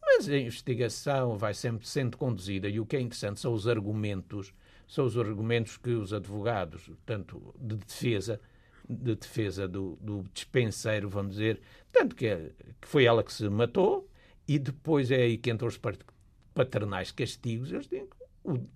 [0.00, 4.54] Mas a investigação vai sempre sendo conduzida e o que é interessante são os argumentos,
[4.86, 8.40] são os argumentos que os advogados, tanto de defesa,
[8.88, 11.60] de defesa do, do dispenseiro, vamos dizer,
[11.92, 14.08] tanto que, é, que foi ela que se matou,
[14.46, 15.80] e depois é aí que entram os
[16.54, 17.72] paternais castigos.
[17.72, 18.16] Eles dizem que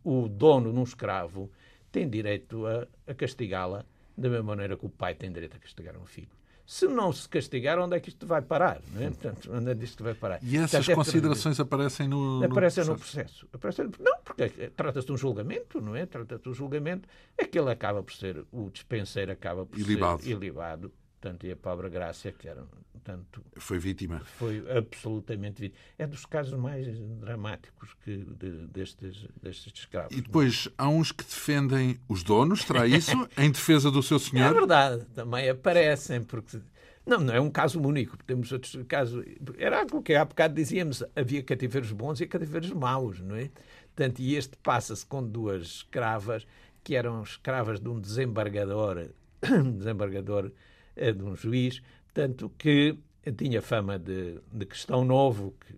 [0.04, 1.48] o, o dono num escravo
[1.92, 3.86] tem direito a, a castigá-la
[4.16, 6.39] da mesma maneira que o pai tem direito a castigar um filho
[6.70, 8.80] se não se castigar, onde é que isto vai parar?
[8.94, 9.09] Não é?
[9.09, 10.38] Portanto, onde é que isto vai parar?
[10.40, 13.48] E essas Portanto, é considerações aparecem no, aparecem no processo.
[13.52, 14.09] Aparecem no processo.
[14.09, 16.06] Não, porque trata-se de um julgamento, não é?
[16.06, 17.09] Trata-se de um julgamento.
[17.37, 20.22] Aquele acaba por ser, o dispenseiro acaba por ilibado.
[20.22, 20.92] ser ilibado.
[21.20, 22.64] Portanto, e a pobre Grácia, que era
[23.04, 24.20] tanto foi vítima.
[24.20, 25.80] Foi absolutamente vítima.
[25.98, 26.87] É dos casos mais
[27.20, 30.16] dramáticos que, de, destes, destes escravos.
[30.16, 34.50] E depois há uns que defendem os donos, terá isso, em defesa do seu senhor?
[34.50, 36.59] É verdade, também aparecem, porque.
[37.04, 38.16] Não, não é um caso único.
[38.24, 39.24] Temos outros casos.
[39.59, 43.50] Era algo que há bocado dizíamos: havia cativeiros bons e cativeiros maus, não é?
[43.94, 46.46] Portanto, e este passa-se com duas escravas
[46.85, 49.09] que eram escravas de um desembargador,
[49.76, 50.52] desembargador
[50.96, 52.98] de um juiz, tanto que
[53.37, 55.74] tinha fama de, de cristão novo, que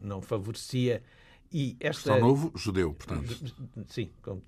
[0.00, 1.02] não favorecia.
[1.52, 3.54] E esta, cristão novo, judeu, portanto.
[3.86, 4.42] Sim, como,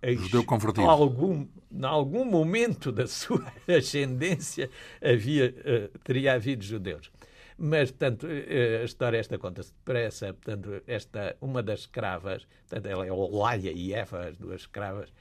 [0.00, 0.88] ex, judeu convertido.
[0.88, 4.70] Algum, em algum momento da sua ascendência
[5.02, 7.10] havia, uh, teria havido judeus.
[7.58, 10.32] Mas, portanto, uh, a história esta conta-se depressa.
[10.34, 15.12] Portanto, esta, uma das escravas, portanto, ela é Olaia e Eva, as duas escravas,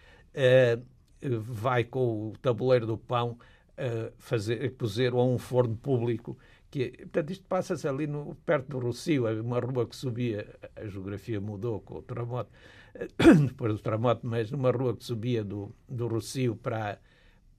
[1.40, 3.38] vai com o tabuleiro do pão
[3.78, 6.38] a fazer, a cozer a um forno público.
[6.70, 11.40] Que, portanto, isto passa-se ali no, perto do Rocio, uma rua que subia, a geografia
[11.40, 12.50] mudou com o terremoto,
[13.48, 17.00] depois do terremoto, mas numa rua que subia do, do Rocio para,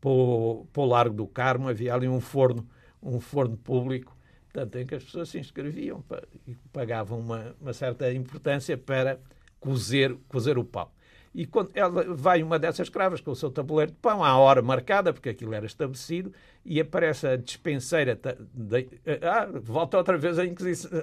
[0.01, 2.69] para, o, para Largo do Carmo, havia ali um forno,
[3.01, 4.17] um forno público,
[4.53, 6.03] portanto, em que as pessoas se inscreviam
[6.47, 9.21] e pagavam uma, uma certa importância para
[9.61, 10.91] cozer, cozer o pão.
[11.35, 14.63] E quando ela vai uma dessas escravas com o seu tabuleiro de pão, à hora
[14.63, 16.33] marcada, porque aquilo era estabelecido,
[16.65, 18.19] e aparece a dispenseira.
[18.55, 18.89] De,
[19.23, 20.45] ah, volta outra vez a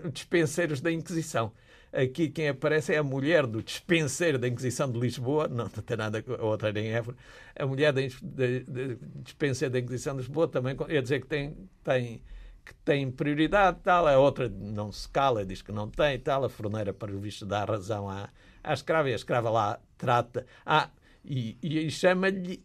[0.10, 1.52] dispenseiros da Inquisição.
[1.92, 6.24] Aqui quem aparece é a mulher do dispenseiro da Inquisição de Lisboa, não, tem nada
[6.40, 7.18] a outra em Évora,
[7.54, 11.54] a mulher da, da, da dispenseiro da Inquisição de Lisboa também, ia dizer que tem,
[11.84, 12.24] tem
[12.66, 16.50] que tem prioridade, tal, a outra não se cala, diz que não tem, tal, a
[16.50, 18.30] forneira, para o visto, dá razão à,
[18.64, 20.90] à escrava, e a escrava lá trata, ah,
[21.24, 22.64] e, e, e chama-lhe,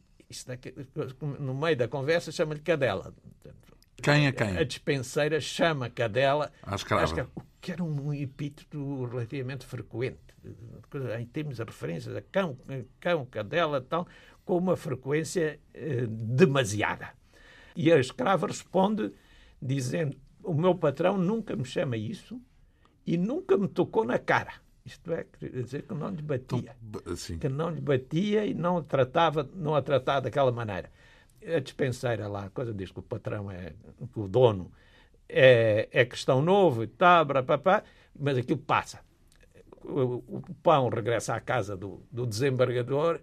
[1.38, 3.14] no meio da conversa, chama-lhe cadela.
[4.02, 4.56] Quem é quem?
[4.58, 7.30] A despenseira chama cadela à escrava.
[7.34, 10.18] O que era um epíteto relativamente frequente.
[11.18, 12.56] Em termos de referências a cão,
[13.00, 14.06] cão cadela, tal,
[14.44, 17.10] com uma frequência eh, demasiada.
[17.74, 19.12] E a escrava responde
[19.66, 22.40] dizendo: O meu patrão nunca me chama isso
[23.06, 24.52] e nunca me tocou na cara.
[24.84, 26.76] Isto é, quer dizer que não lhe batia.
[27.16, 27.38] Sim.
[27.38, 30.92] Que não lhe batia e não a tratava, não a tratava daquela maneira.
[31.44, 33.72] A dispenseira lá, a coisa diz que o patrão é,
[34.14, 34.70] o dono,
[35.28, 37.82] é, é questão novo e tal, papá,
[38.18, 39.00] mas aquilo passa.
[39.84, 43.20] O, o, pão regressa à casa do, do desembargador,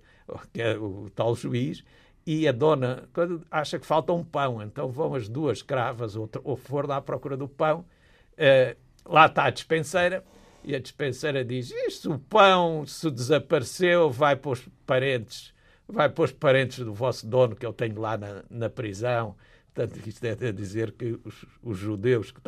[0.54, 1.84] que é o tal juiz,
[2.26, 3.08] e a dona
[3.52, 7.36] acha que falta um pão, então vão as duas cravas ou, ou for à procura
[7.36, 7.86] do pão.
[8.34, 10.24] Uh, lá está a dispenseira
[10.64, 15.54] e a dispenseira diz: Isto, o pão, se desapareceu, vai para os parentes,
[15.88, 19.36] vai para os parentes do vosso dono que eu tenho lá na, na prisão.
[19.74, 22.40] Portanto, isto é dizer que os, os judeus que,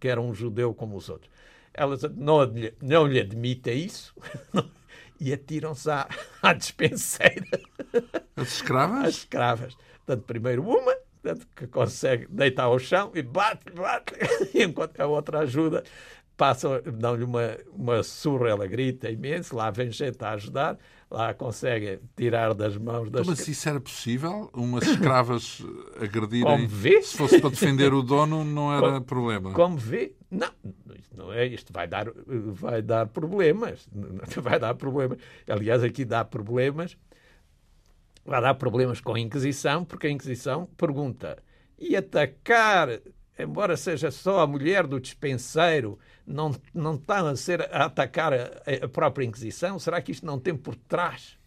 [0.00, 1.30] que eram um judeu como os outros.
[1.72, 2.38] Elas não,
[2.82, 4.14] não lhe admitem isso
[5.22, 6.08] e atiram-se à,
[6.42, 7.46] à dispenseira.
[8.36, 9.04] As escravas?
[9.04, 9.76] As escravas.
[10.04, 14.14] Portanto, primeiro uma, portanto, que consegue deitar ao chão e bate, bate,
[14.54, 15.84] enquanto a outra ajuda
[16.36, 20.76] passam, dão-lhe uma, uma surra, ela grita imenso, lá vem gente a ajudar,
[21.08, 23.24] lá consegue tirar das mãos das...
[23.24, 24.50] Mas isso era possível?
[24.52, 25.62] Umas escravas
[26.00, 26.44] agredirem...
[26.44, 27.00] Como vê?
[27.00, 29.52] Se fosse para defender o dono, não era como, problema.
[29.52, 30.14] Como vê?
[30.28, 30.50] Não,
[31.32, 33.88] é, isto vai dar, vai dar problemas,
[34.42, 35.18] vai dar problemas.
[35.48, 36.96] Aliás, aqui dá problemas,
[38.24, 41.38] vai dar problemas com a Inquisição, porque a Inquisição pergunta,
[41.78, 42.88] e atacar
[43.38, 48.84] embora seja só a mulher do despenseiro, não, não está a, ser, a atacar a,
[48.84, 49.78] a própria Inquisição?
[49.78, 51.38] Será que isto não tem por trás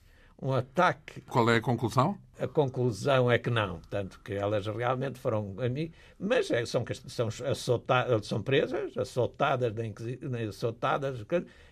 [0.42, 1.22] um ataque?
[1.22, 2.18] Qual é a conclusão?
[2.38, 7.30] A conclusão é que não, tanto que elas realmente foram amigas, mas é, são, são,
[7.50, 9.74] assoltadas, são presas, assaltadas,
[10.50, 11.26] assaltadas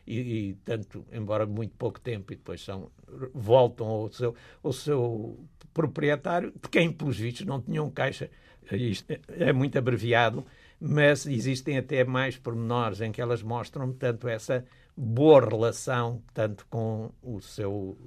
[0.07, 2.89] e, e, tanto, embora muito pouco tempo, e depois são,
[3.33, 4.33] voltam ao seu,
[4.63, 5.37] ao seu
[5.73, 8.29] proprietário, de quem, pelos vistos, não tinham caixa
[8.71, 10.45] isto é muito abreviado,
[10.79, 17.11] mas existem até mais pormenores em que elas mostram, tanto essa boa relação, tanto com
[17.21, 17.97] o seu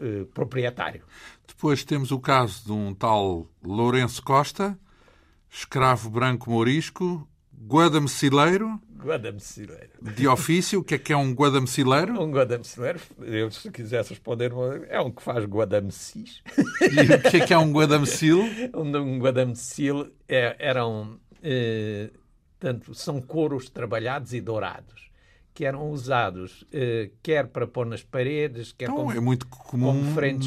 [0.00, 1.02] eh, proprietário.
[1.46, 4.78] Depois temos o caso de um tal Lourenço Costa,
[5.50, 7.28] escravo branco morisco,
[7.66, 8.80] guadamecileiro.
[8.98, 9.90] Guadamecileiro.
[10.00, 12.18] De ofício, o que é que é um guadamecileiro?
[12.18, 14.52] Um guadamecileiro, eu se quisesse responder,
[14.88, 16.42] é um que faz guadamecis.
[16.80, 18.40] E o que é que é um guadamecil?
[18.74, 22.10] um, um guadamecil é, eram, eh,
[22.58, 25.09] tanto, são couros trabalhados e dourados
[25.60, 29.92] que eram usados eh, quer para pôr nas paredes, quer então, como, é muito comum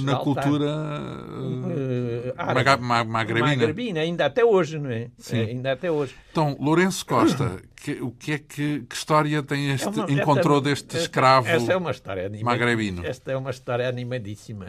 [0.04, 3.46] na cultura uh, árabe, magrebina.
[3.46, 4.00] magrebina.
[4.00, 5.12] ainda até hoje, não é?
[5.20, 5.38] Sim.
[5.38, 5.44] é?
[5.44, 6.16] Ainda até hoje.
[6.32, 10.58] Então, Lourenço Costa, que, o que é que, que história tem este, é uma, encontrou
[10.58, 13.06] esta, deste escravo esta é uma história magrebino?
[13.06, 14.66] Esta é uma história animadíssima.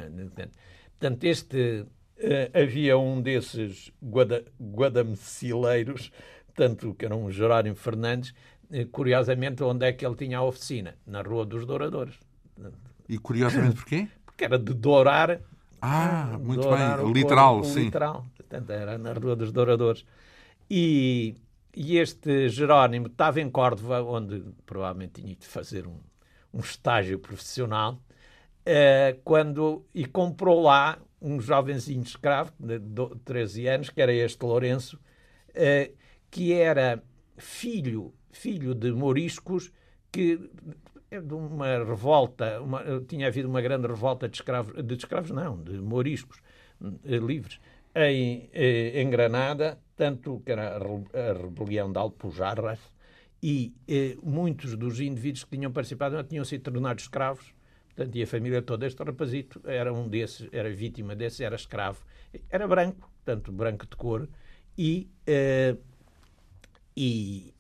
[1.00, 6.12] Portanto, este uh, havia um desses guada, guadamecileiros,
[6.54, 8.34] tanto que era um Jerónimo Fernandes,
[8.90, 10.94] curiosamente, onde é que ele tinha a oficina?
[11.06, 12.18] Na Rua dos Douradores.
[13.08, 14.08] E curiosamente porquê?
[14.24, 15.40] Porque era de dourar.
[15.80, 17.12] Ah, muito dourar bem.
[17.12, 17.84] Literal, corpo, sim.
[17.84, 18.26] Literal.
[18.36, 20.04] Portanto, era na Rua dos Douradores.
[20.70, 21.34] E,
[21.76, 25.98] e este Jerónimo estava em Córdoba, onde provavelmente tinha de fazer um,
[26.52, 32.80] um estágio profissional, uh, quando, e comprou lá um jovenzinho escravo, de
[33.24, 34.96] 13 anos, que era este Lourenço,
[35.50, 35.94] uh,
[36.30, 37.02] que era
[37.36, 39.72] filho filho de moriscos
[40.12, 40.38] que
[41.10, 45.62] é de uma revolta, uma, tinha havido uma grande revolta de escravos, de escravos não,
[45.62, 46.40] de moriscos
[47.04, 47.60] eh, livres
[47.94, 52.80] em, eh, em Granada, tanto que era a rebelião de Alpujarras,
[53.42, 57.54] e eh, muitos dos indivíduos que tinham participado tinham sido tornados escravos,
[57.94, 62.04] portanto, e a família toda, este rapazito era um desses, era vítima desse, era escravo,
[62.50, 64.28] era branco, tanto branco de cor,
[64.76, 65.76] e, eh,
[66.96, 67.53] e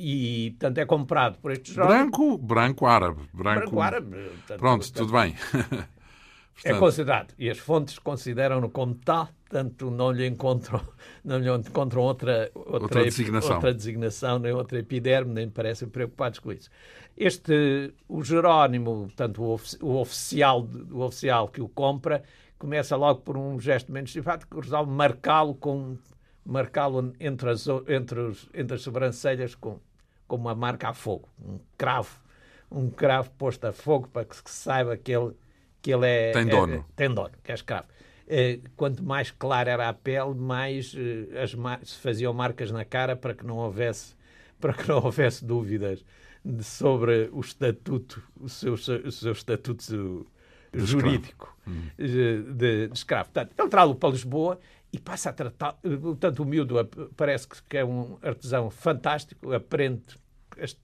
[0.00, 1.96] e, portanto, é comprado por estes jovens.
[1.96, 3.22] Branco, branco árabe.
[3.32, 4.16] Branco, branco árabe.
[4.16, 5.36] Portanto, Pronto, portanto, tudo bem.
[6.62, 7.32] É considerado.
[7.38, 10.80] E as fontes consideram-no como tal, portanto, não lhe encontram,
[11.24, 13.54] não lhe encontram outra, outra, outra, designação.
[13.54, 16.68] outra designação, nem outra epiderme, nem parecem preocupados com isso.
[17.16, 22.22] Este, o Jerónimo, portanto, o, o, oficial, o oficial que o compra,
[22.58, 25.96] começa logo por um gesto menos simpático, que resolve marcá-lo com
[26.44, 29.78] marcá-lo entre as, entre, os, entre as sobrancelhas com,
[30.30, 32.20] com uma marca a fogo, um cravo,
[32.70, 35.32] um cravo posto a fogo para que se saiba que ele,
[35.82, 36.30] que ele é.
[36.30, 36.74] Tem dono.
[36.74, 37.88] É, tem dono, que é escravo.
[38.28, 41.50] Eh, quanto mais clara era a pele, mais eh, as,
[41.88, 44.14] se faziam marcas na cara para que não houvesse,
[44.60, 46.04] para que não houvesse dúvidas
[46.62, 50.24] sobre o estatuto, o seu, o seu estatuto
[50.72, 51.88] jurídico hum.
[51.98, 53.30] de, de, escravo.
[53.30, 54.60] Portanto, ele traz-o para Lisboa
[54.92, 55.74] e passa a tratar.
[55.74, 56.74] Portanto, o miúdo
[57.16, 60.02] parece que é um artesão fantástico, aprende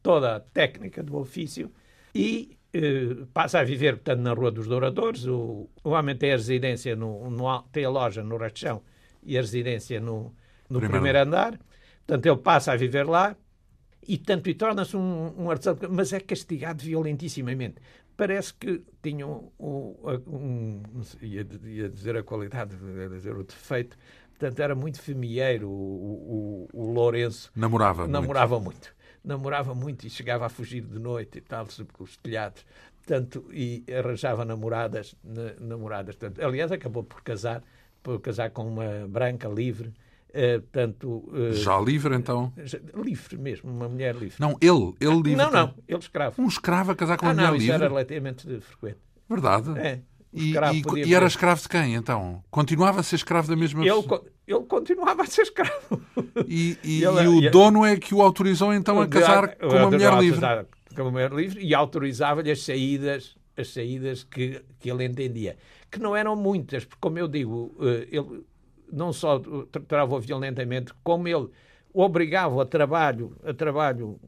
[0.03, 1.73] toda a técnica do ofício
[2.15, 5.27] e eh, passa a viver, portanto, na Rua dos Douradores.
[5.27, 8.83] O, o homem tem a residência, no, no, tem a loja no Rachão
[9.23, 10.35] e a residência no,
[10.69, 10.91] no primeiro.
[10.91, 11.59] primeiro andar.
[12.07, 13.37] Portanto, ele passa a viver lá
[14.07, 17.77] e, tanto, e torna-se um, um artesão, mas é castigado violentissimamente
[18.17, 19.95] parece que tinham um,
[20.27, 20.83] um,
[21.21, 23.97] ia, dizer a qualidade, ia dizer o defeito,
[24.31, 27.51] portanto era muito femieiro o, o, o Lourenço.
[27.55, 28.64] Namorava Namorava muito.
[28.64, 28.97] muito.
[29.25, 32.64] Namorava muito e chegava a fugir de noite e tal, sobre os telhados.
[32.99, 35.14] Portanto, e arranjava namoradas,
[35.61, 36.17] namoradas.
[36.17, 37.62] Portanto, aliás, acabou por casar,
[38.03, 39.93] por casar com uma branca livre,
[40.37, 42.53] Uh, portanto, uh, já livre, então?
[42.95, 44.37] livre mesmo, uma mulher livre.
[44.39, 45.37] Não, ele, ele livre.
[45.37, 46.43] Não, não, ele escravo.
[46.43, 47.72] Um escravo a casar com ah, uma mulher não, livre?
[47.74, 48.99] era relativamente frequente.
[49.26, 49.78] Verdade?
[49.78, 50.01] É.
[50.34, 52.45] E, e, e, era escravo de quem, então?
[52.51, 54.24] Continuava a ser escravo da mesma ele, pessoa?
[54.47, 56.03] Ele continuava a ser escravo.
[56.47, 60.12] E, e, ele, o dono é que o autorizou, então, a casar com uma mulher
[60.18, 60.41] livre?
[60.95, 65.57] Com uma mulher livre e autorizava-lhe as saídas, as saídas que, que ele entendia.
[65.91, 68.45] Que não eram muitas, porque, como eu digo, eh, ele
[68.93, 69.39] não só
[69.70, 71.49] tratava violentamente, como ele
[71.93, 74.20] obrigava a trabalho, a trabalho,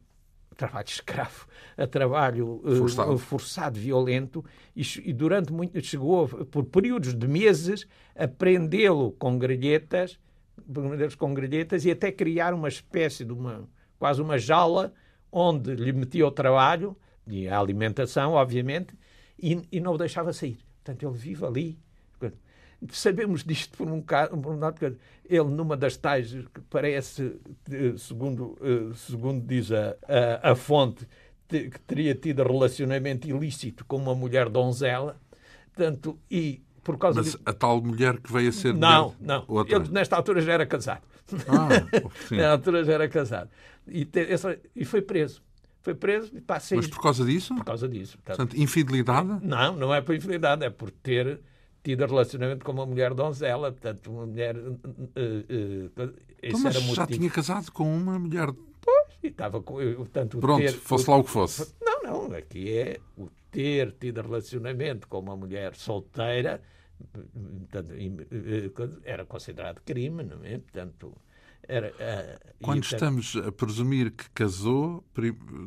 [0.55, 1.47] trabalho escravo,
[1.77, 4.43] a trabalho eh, forçado, uh, forçado violento,
[4.75, 10.19] e, e, durante muito chegou por períodos de meses a prendê-lo com grelhetas,
[11.17, 14.93] com grelhetas e até criar uma espécie de uma quase uma jaula
[15.31, 16.97] onde lhe metia o trabalho
[17.27, 18.95] e a alimentação, obviamente,
[19.37, 20.57] e, e não o deixava sair.
[20.83, 21.79] Portanto, ele vive ali
[22.91, 24.59] Sabemos disto por um caso, por um
[25.25, 27.35] ele numa das tais que parece,
[27.97, 29.95] segundo, eh, segundo diz a,
[30.41, 31.07] a, a fonte,
[31.47, 35.19] que teria tido relacionamento ilícito com uma mulher donzela,
[35.75, 37.39] tanto e por causa Mas de...
[37.45, 39.75] a tal mulher que veio a ser não, não, outra.
[39.75, 41.03] ele nesta altura já era casado.
[41.47, 41.67] Ah,
[42.31, 43.49] nesta altura já era casado
[43.87, 44.27] e, te,
[44.75, 45.43] e foi preso
[45.81, 47.55] foi preso e passa Mas por causa disso?
[47.55, 48.17] Por causa disso.
[48.23, 49.39] Portanto, infidelidade?
[49.41, 51.39] Não, não é por infidelidade, é por ter
[51.83, 54.55] tido relacionamento com uma mulher donzela, portanto, uma mulher.
[54.57, 58.47] Uh, uh, então, mas já tinha casado com uma mulher.
[58.81, 59.75] Pois, e estava com.
[59.95, 61.73] Portanto, Pronto, ter, fosse o, lá o que fosse.
[61.81, 66.61] Não, não, aqui é o ter tido relacionamento com uma mulher solteira,
[67.71, 67.93] portanto,
[69.03, 70.57] era considerado crime, não é?
[70.59, 71.15] Portanto.
[71.71, 75.03] Era, uh, Quando estamos a presumir que casou,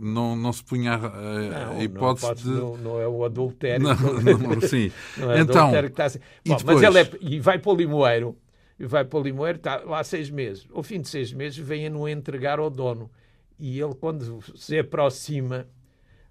[0.01, 2.51] não, não se punha a, não, a hipótese não, de.
[2.51, 3.87] Não, não, é o adultério.
[3.87, 4.91] Não, não, sim.
[5.17, 6.19] não é então, adultério que está assim.
[6.45, 6.81] Bom, depois...
[6.81, 8.37] Mas ele é, e vai para o Limoeiro,
[8.81, 10.67] e vai para o Limoeiro, está lá seis meses.
[10.75, 13.09] Ao fim de seis meses, vêm-no entregar ao dono.
[13.57, 15.69] E ele, quando se aproxima,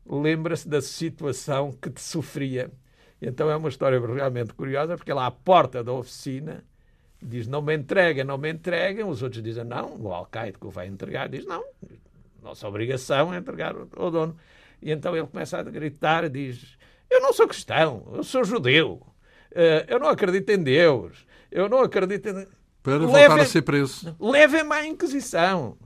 [0.05, 2.69] lembra-se da situação que te sofria.
[3.21, 6.61] Então é uma história realmente curiosa, porque lá à porta da oficina
[7.21, 10.69] diz não me entrega, não me entregam, os outros dizem não, o alcaide que o
[10.69, 11.63] vai entregar diz não,
[12.41, 14.35] nossa obrigação é entregar ao dono.
[14.81, 16.77] E então ele começa a gritar, diz
[17.09, 19.01] eu não sou cristão, eu sou judeu,
[19.53, 22.47] eh, eu não acredito em Deus, eu não acredito em...
[22.81, 24.15] Para levem, voltar a ser preso.
[24.19, 25.77] Levem-me à Inquisição.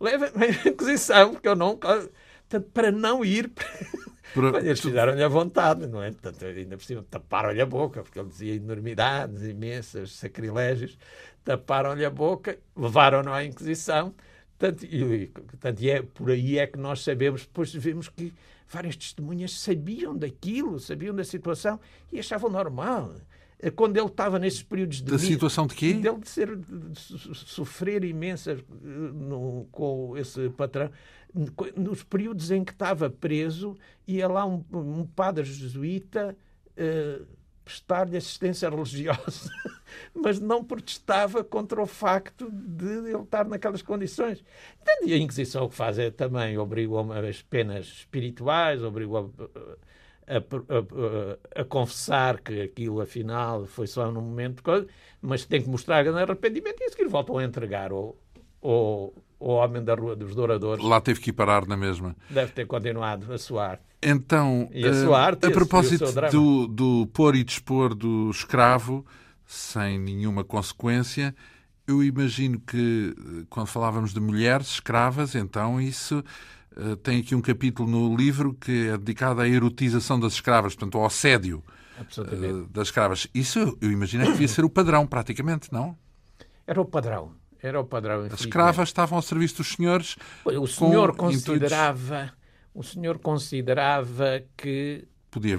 [0.00, 1.78] Levem-me à Inquisição, porque eu não...
[2.72, 3.50] Para não ir...
[4.34, 4.58] Para...
[4.58, 6.10] Eles fizeram-lhe a vontade, não é?
[6.10, 10.98] Portanto, ainda por cima taparam-lhe a boca, porque ele dizia enormidades imensas, sacrilégios,
[11.44, 14.12] taparam-lhe a boca, levaram-no à Inquisição.
[14.58, 18.34] Portanto, e, portanto, e é, por aí é que nós sabemos, depois vemos que
[18.68, 21.78] várias testemunhas sabiam daquilo, sabiam da situação
[22.12, 23.14] e achavam normal
[23.74, 25.94] quando ele estava nesses períodos de da situação de quê?
[25.94, 26.98] Dele de ser de
[27.34, 30.90] sofrer imensas eh, no, com esse patrão
[31.76, 33.76] nos períodos em que estava preso,
[34.06, 36.36] ia lá um, um padre jesuíta
[36.78, 37.26] uh,
[37.64, 39.50] prestar-lhe assistência religiosa,
[40.14, 44.44] mas não protestava contra o facto de ele estar naquelas condições.
[45.02, 49.76] E a Inquisição o que faz é também obrigou as penas espirituais, obrigou a,
[50.26, 54.86] a, a, a, confessar que aquilo afinal foi só num momento coisa,
[55.20, 58.16] mas tem que mostrar grande arrependimento e a seguir voltam a entregar o,
[58.60, 60.84] o, homem da Rua dos Douradores.
[60.84, 62.16] Lá teve que ir parar na mesma.
[62.30, 63.80] Deve ter continuado a suar.
[64.02, 69.04] Então, e a, sua arte, a propósito do, do pôr e dispor do escravo,
[69.46, 71.34] sem nenhuma consequência,
[71.86, 73.14] eu imagino que
[73.48, 76.22] quando falávamos de mulheres escravas, então isso
[77.02, 81.06] tem aqui um capítulo no livro que é dedicado à erotização das escravas, portanto, ao
[81.06, 81.62] assédio
[82.18, 83.28] uh, das escravas.
[83.34, 85.96] Isso eu imagino que devia ser o padrão, praticamente, não?
[86.66, 87.32] Era o padrão.
[87.62, 88.26] Era o padrão.
[88.30, 90.16] As escravas estavam ao serviço dos senhores.
[90.44, 92.38] O senhor considerava, intuitos...
[92.74, 95.58] o senhor considerava que podia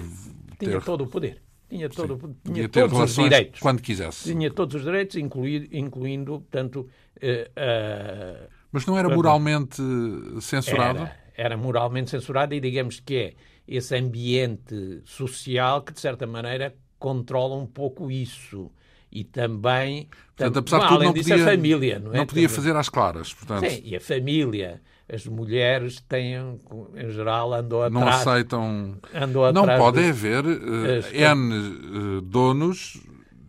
[0.58, 0.66] ter...
[0.66, 1.42] tinha todo o poder.
[1.68, 3.60] Tinha, todo, Sim, tinha todos os direitos.
[3.60, 4.32] Quando quisesse.
[4.32, 6.88] Tinha todos os direitos, incluindo, incluindo tanto.
[7.16, 9.82] Uh, Mas não era moralmente
[10.40, 11.00] censurado?
[11.00, 13.34] Era, era moralmente censurado e digamos que é
[13.66, 18.70] esse ambiente social que, de certa maneira, controla um pouco isso
[19.10, 22.18] e também, portanto, apesar de tudo, além não disso, podia, a família, não é?
[22.18, 23.68] Não podia fazer às claras, portanto.
[23.68, 26.34] Sim, e a família, as mulheres têm,
[26.94, 28.04] em geral, andam atrás.
[28.04, 28.98] Não aceitam.
[29.14, 33.00] Andam atrás não pode de, haver uh, N uh, donos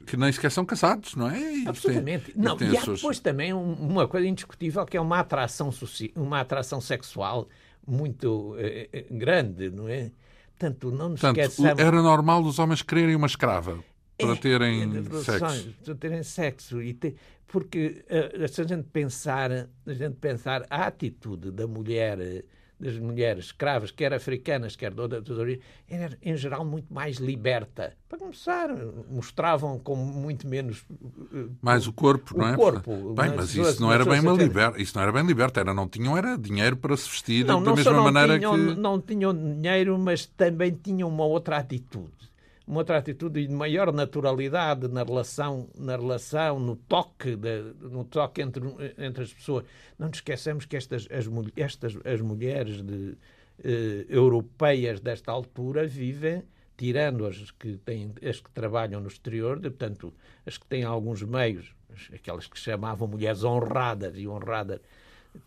[0.07, 1.39] que nem sequer são casados, não é?
[1.39, 2.31] E Absolutamente.
[2.31, 3.01] Tem, não, e, há suas...
[3.01, 5.69] depois também uma coisa indiscutível que é uma atração,
[6.15, 7.47] uma atração sexual
[7.85, 10.11] muito uh, grande, não é?
[10.57, 11.79] Tanto não nos Portanto, esqueçamos...
[11.79, 13.83] Era normal os homens quererem uma escrava
[14.17, 15.73] para terem é, sexo.
[15.83, 16.81] Para terem sexo.
[16.81, 22.43] E te, porque uh, se a gente pensar, a gente pensar a atitude da mulher
[22.79, 27.93] das mulheres escravas, quer africanas, quer de outras origens, era em geral muito mais liberta.
[28.07, 28.69] Para começar,
[29.09, 32.55] mostravam com muito menos uh, mais o corpo, o não é?
[32.55, 35.73] Corpo, bem, mas isso não era bem uma liberta, isso não era bem liberta, era
[35.73, 39.33] não tinham era dinheiro para se vestir não, da mesma maneira tinham, que não tinham
[39.33, 42.27] dinheiro, mas também tinham uma outra atitude
[42.67, 48.41] uma outra atitude de maior naturalidade na relação, na relação, no toque, de, no toque
[48.41, 48.61] entre,
[48.97, 49.63] entre as pessoas.
[49.97, 53.17] Não nos esqueçamos que estas as, estas, as mulheres de,
[53.63, 56.43] eh, europeias desta altura vivem,
[56.75, 60.13] tirando as que, têm, as que trabalham no exterior, de, portanto,
[60.45, 61.73] as que têm alguns meios,
[62.13, 64.81] aquelas que chamavam mulheres honradas e honradas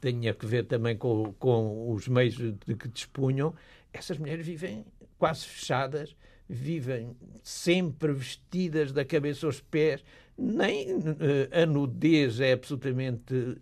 [0.01, 3.55] tinha que ver também com, com os meios de que dispunham,
[3.93, 4.87] essas mulheres vivem
[5.19, 6.17] quase fechadas
[6.51, 10.03] vivem sempre vestidas da cabeça aos pés,
[10.37, 11.09] nem uh,
[11.53, 13.59] a nudez é absolutamente uh,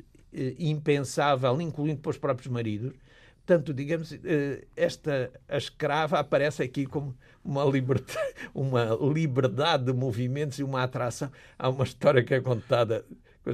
[0.59, 2.95] impensável, incluindo para os próprios maridos.
[3.45, 4.16] Portanto, digamos, uh,
[4.74, 7.14] esta a escrava aparece aqui como
[7.45, 11.30] uma liberdade, uma liberdade de movimentos e uma atração.
[11.59, 13.05] Há uma história que é contada,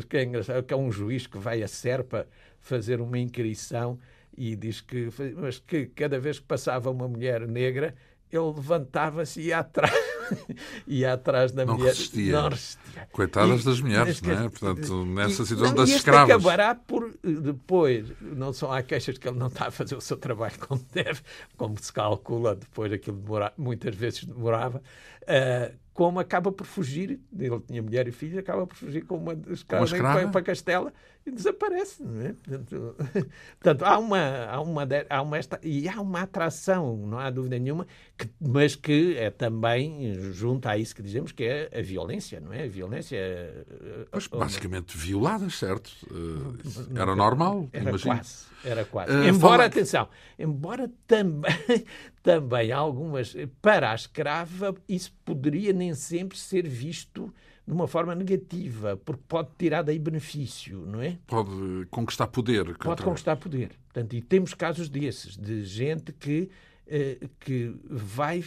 [0.09, 2.29] que é engraçada, que é um juiz que vai a Serpa
[2.61, 3.99] fazer uma inquirição
[4.37, 7.95] e diz que, mas que cada vez que passava uma mulher negra,
[8.37, 9.95] ele levantava-se e ia atrás,
[10.87, 11.91] ia atrás da não mulher.
[11.91, 12.33] Resistia.
[12.33, 13.09] Não resistia.
[13.13, 14.49] Coitadas e, das mulheres, não é?
[14.49, 16.31] Portanto, nessa e, situação não, das e escravas.
[16.31, 20.01] acabará por eh, depois, não são há queixas que ele não está a fazer o
[20.01, 21.21] seu trabalho como deve,
[21.57, 24.83] como se calcula, depois aquilo demora, muitas vezes demorava.
[25.25, 29.33] Uh, como acaba por fugir, ele tinha mulher e filho, acaba por fugir com uma
[29.49, 30.29] escrava, uma escrava?
[30.29, 30.93] para Castela
[31.25, 32.03] e desaparece.
[32.03, 32.33] Não é?
[32.33, 32.97] portanto,
[33.61, 37.57] portanto, há uma, há uma, há uma esta, e há uma atração, não há dúvida
[37.61, 37.87] nenhuma,
[38.19, 42.53] que, mas que é também junto a isso que dizemos que é a violência, não
[42.53, 42.65] é?
[42.65, 43.65] A violência.
[44.13, 45.05] Mas basicamente uma...
[45.05, 45.91] violadas, certo?
[46.11, 46.59] Uh,
[46.93, 48.17] era normal, era imagino.
[48.17, 49.13] Quase, era quase.
[49.13, 49.65] Uh, embora, fala...
[49.67, 51.55] atenção, embora também,
[52.25, 57.33] também algumas, para a escrava, isso poderia nem sempre ser visto
[57.67, 61.19] de uma forma negativa, porque pode tirar daí benefício, não é?
[61.27, 62.79] Pode conquistar poder.
[62.79, 63.73] Pode conquistar poder.
[63.93, 66.49] Portanto, e temos casos desses, de gente que,
[66.87, 68.43] eh, que vai,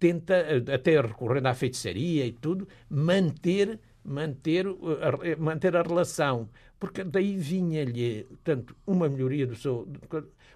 [0.00, 0.34] tenta,
[0.74, 4.66] até recorrendo à feitiçaria e tudo, manter, manter,
[5.38, 6.48] manter a relação.
[6.76, 9.86] Porque daí vinha-lhe, tanto uma melhoria do seu.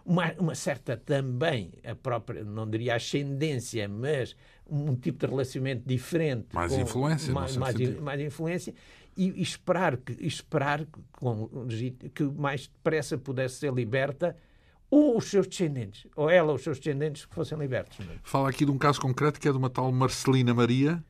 [0.06, 6.46] Uma, uma certa também, a própria, não diria ascendência, mas um tipo de relacionamento diferente.
[6.52, 7.34] Mais com, influência.
[7.34, 8.72] Mais, mais, mais, influência.
[9.16, 11.48] E, e esperar, que, esperar com,
[12.14, 14.36] que mais depressa pudesse ser liberta
[14.88, 17.98] ou os seus descendentes, ou ela ou os seus descendentes que fossem libertos.
[18.00, 18.18] É?
[18.22, 21.02] Fala aqui de um caso concreto que é de uma tal Marcelina Maria,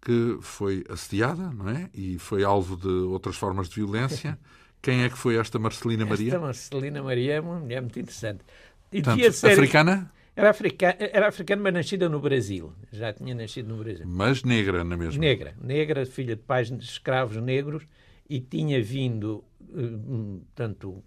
[0.00, 1.88] que foi assediada, não é?
[1.94, 4.38] E foi alvo de outras formas de violência.
[4.80, 6.28] Quem é que foi esta Marcelina Maria?
[6.28, 8.44] Esta Marcelina Maria é uma mulher muito interessante.
[8.92, 9.52] E Portanto, ser...
[9.52, 10.12] africana?
[10.34, 12.72] Era africana, era africana, mas nascida no Brasil.
[12.92, 14.06] Já tinha nascido no Brasil.
[14.06, 15.20] Mas negra, na mesma?
[15.20, 15.54] Negra.
[15.60, 17.82] Negra, filha de pais escravos negros
[18.30, 21.02] e tinha vindo, eh, tanto,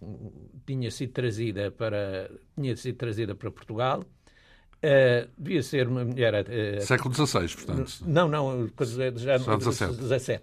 [0.65, 4.03] tinha sido trazida para, tinha sido trazida para Portugal.
[4.83, 6.33] Uh, devia ser uma mulher...
[6.49, 8.03] Uh, Século XVI, portanto.
[8.03, 8.67] Não, não,
[9.15, 10.41] já no XVII.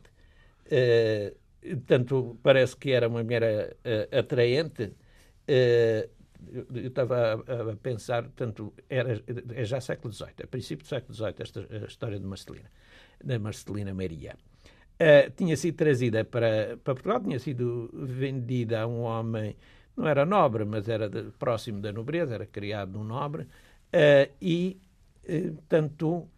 [1.62, 3.76] Uh, portanto, parece que era uma mulher
[4.12, 4.84] atraente.
[5.48, 6.18] Uh,
[6.72, 9.20] eu estava a, pensar, portanto, era,
[9.54, 12.70] é já século XVIII, a princípio do século XVIII, esta a história de Marcelina,
[13.22, 14.36] da Marcelina Maria.
[15.00, 19.56] uh, tinha sido trazida para, para Portugal, tinha sido vendida a um homem,
[19.96, 24.80] não era nobre, mas era de, próximo da nobreza, era criado num nobre, uh, e,
[25.68, 26.28] tanto,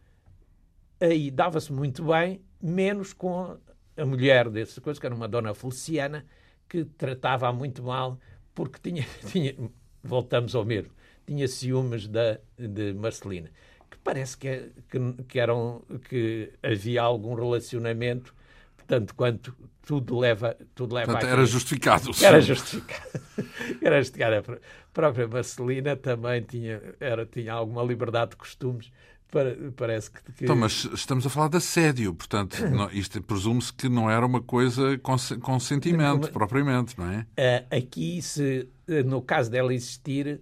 [0.99, 3.57] aí dava-se muito bem, menos com
[3.97, 6.25] a mulher dessa coisa, que era uma dona Feliciana,
[6.69, 8.19] que tratava muito mal,
[8.55, 9.55] porque tinha, tinha
[10.03, 10.91] voltamos ao mesmo,
[11.27, 13.51] tinha ciúmes da, de Marcelina.
[13.91, 18.35] Que parece que, que, que, eram, que havia algum relacionamento,
[18.87, 22.11] tanto quanto tudo leva, tudo leva Portanto, era justificado.
[22.23, 23.21] Era justificado.
[23.83, 24.53] era justificado.
[24.53, 28.93] A própria Marcelina também tinha, era, tinha alguma liberdade de costumes
[29.77, 30.45] parece que, que...
[30.45, 34.41] Então, mas estamos a falar de assédio, portanto, não, isto presume-se que não era uma
[34.41, 36.33] coisa com, com sentimento, Como...
[36.33, 37.27] propriamente, não é?
[37.39, 38.69] Uh, aqui, se,
[39.07, 40.41] no caso dela existir,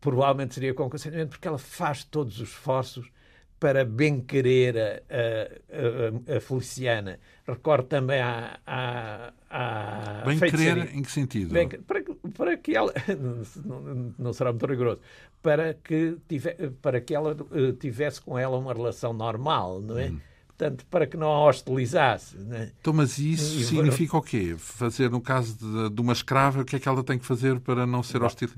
[0.00, 3.10] provavelmente seria com consentimento, porque ela faz todos os esforços
[3.58, 7.18] para bem querer a, a, a, Feliciana.
[7.46, 8.58] Recordo também a.
[8.66, 11.52] a, a bem querer em que sentido?
[11.52, 12.02] Bem, para,
[12.36, 12.92] para que ela.
[13.64, 15.00] Não, não será muito rigoroso.
[15.42, 16.52] Para que, tive,
[16.82, 20.08] para que ela eh, tivesse com ela uma relação normal, não é?
[20.08, 20.20] Hum
[20.58, 22.36] portanto, para que não a hostilizasse.
[22.36, 22.72] Né?
[22.80, 24.56] Então, mas isso e, significa o quê?
[24.58, 27.60] Fazer, no caso de, de, uma escrava, o que é que ela tem que fazer
[27.60, 28.50] para não ser hostil,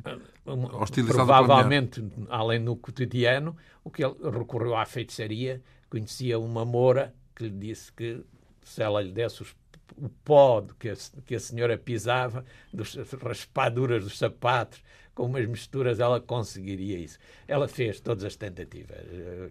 [0.47, 7.45] hostilizada Provavelmente, além do cotidiano, o que ele recorreu à feitiçaria, conhecia uma moura que
[7.45, 8.23] lhe disse que
[8.65, 9.55] se ela lhe desse os
[9.97, 10.95] o pó que a,
[11.27, 14.81] que a senhora pisava, das raspaduras dos sapatos,
[15.21, 17.18] com umas misturas, ela conseguiria isso.
[17.47, 18.97] Ela fez todas as tentativas.
[18.97, 19.51] Eh,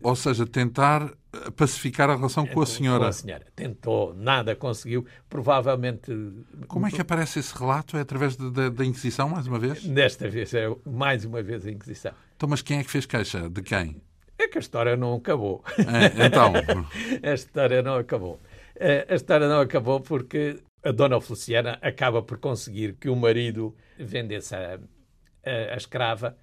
[0.00, 1.12] ou seja, tentar
[1.56, 3.00] pacificar a relação com a senhora.
[3.00, 3.46] Com a senhora.
[3.56, 5.04] Tentou, nada conseguiu.
[5.28, 6.12] Provavelmente.
[6.68, 7.96] Como é que aparece esse relato?
[7.96, 9.84] É através da, da Inquisição, mais uma vez?
[9.84, 12.12] Desta vez, é mais uma vez a Inquisição.
[12.36, 13.50] Então, mas quem é que fez queixa?
[13.50, 14.00] De quem?
[14.38, 15.64] É que a história não acabou.
[15.76, 16.52] É, então.
[17.28, 18.40] a história não acabou.
[18.76, 23.74] Eh, a história não acabou porque a dona Feliciana acaba por conseguir que o marido
[23.98, 24.78] vendesse a,
[25.44, 26.36] a, a escrava,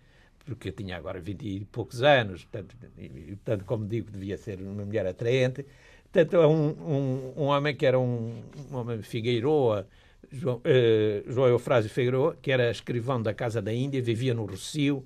[0.45, 4.85] porque tinha agora 20 e poucos anos, portanto, e, portanto, como digo, devia ser uma
[4.85, 5.65] mulher atraente.
[6.03, 9.87] Portanto, é um, um, um homem que era um, um homem Figueiroa,
[10.31, 15.05] João, uh, João Eufrásio Figueiroa, que era escrivão da Casa da Índia, vivia no Rocio,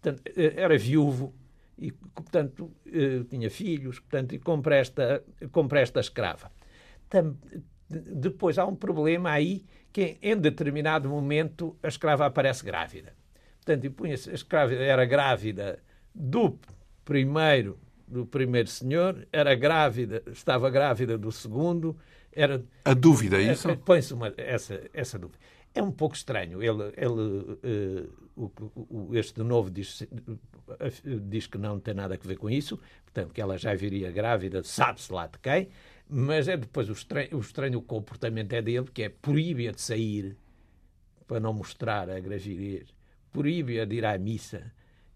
[0.00, 1.34] portanto, uh, era viúvo
[1.78, 6.50] e, portanto, uh, tinha filhos, portanto, e compra esta, compra esta escrava.
[7.88, 13.12] Depois há um problema aí que em determinado momento a escrava aparece grávida.
[13.64, 15.78] Portanto, punha-se, a escrava era grávida
[16.14, 16.58] do
[17.04, 21.96] primeiro do primeiro senhor, era grávida, estava grávida do segundo,
[22.30, 23.74] era a dúvida é isso.
[23.78, 25.38] Põe-se essa essa dúvida.
[25.74, 26.62] É um pouco estranho.
[26.62, 30.06] Ele, ele uh, o, o, este novo diz,
[31.22, 34.62] diz que não tem nada a ver com isso, portanto que ela já viria grávida,
[34.62, 35.68] sabe-se lá de quem.
[36.06, 40.36] Mas é depois o estranho, o estranho comportamento é dele, que é proíbe-a de sair
[41.26, 42.94] para não mostrar a gravidez,
[43.32, 44.72] proíbe-a de ir à missa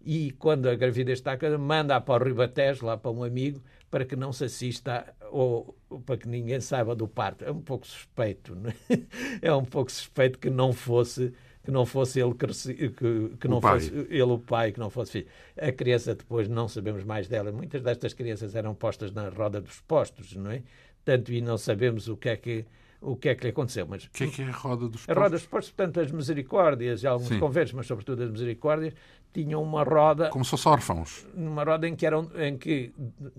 [0.09, 3.61] e quando a gravidez está manda-a para o Ribatejo, lá para um amigo,
[3.91, 7.43] para que não se assista ou, para que ninguém saiba do parto.
[7.43, 8.75] É um pouco suspeito, não é?
[9.41, 13.93] é um pouco suspeito que não fosse que não fosse ele que, que não fosse
[14.09, 15.27] ele o pai, que não fosse filho.
[15.59, 17.51] A criança depois não sabemos mais dela.
[17.51, 20.63] Muitas destas crianças eram postas na roda dos postos, não é?
[21.03, 22.65] Tanto e não sabemos o que é que
[23.01, 23.85] o que é que lhe aconteceu.
[23.87, 25.09] Mas, o que é que é a roda dos postos?
[25.09, 27.39] A roda dos postos, portanto, as misericórdias e alguns Sim.
[27.39, 28.93] conventos, mas sobretudo as misericórdias,
[29.33, 30.29] tinham uma roda...
[30.29, 31.27] Como se fossem órfãos.
[31.35, 32.91] Uma roda em que, eram, em que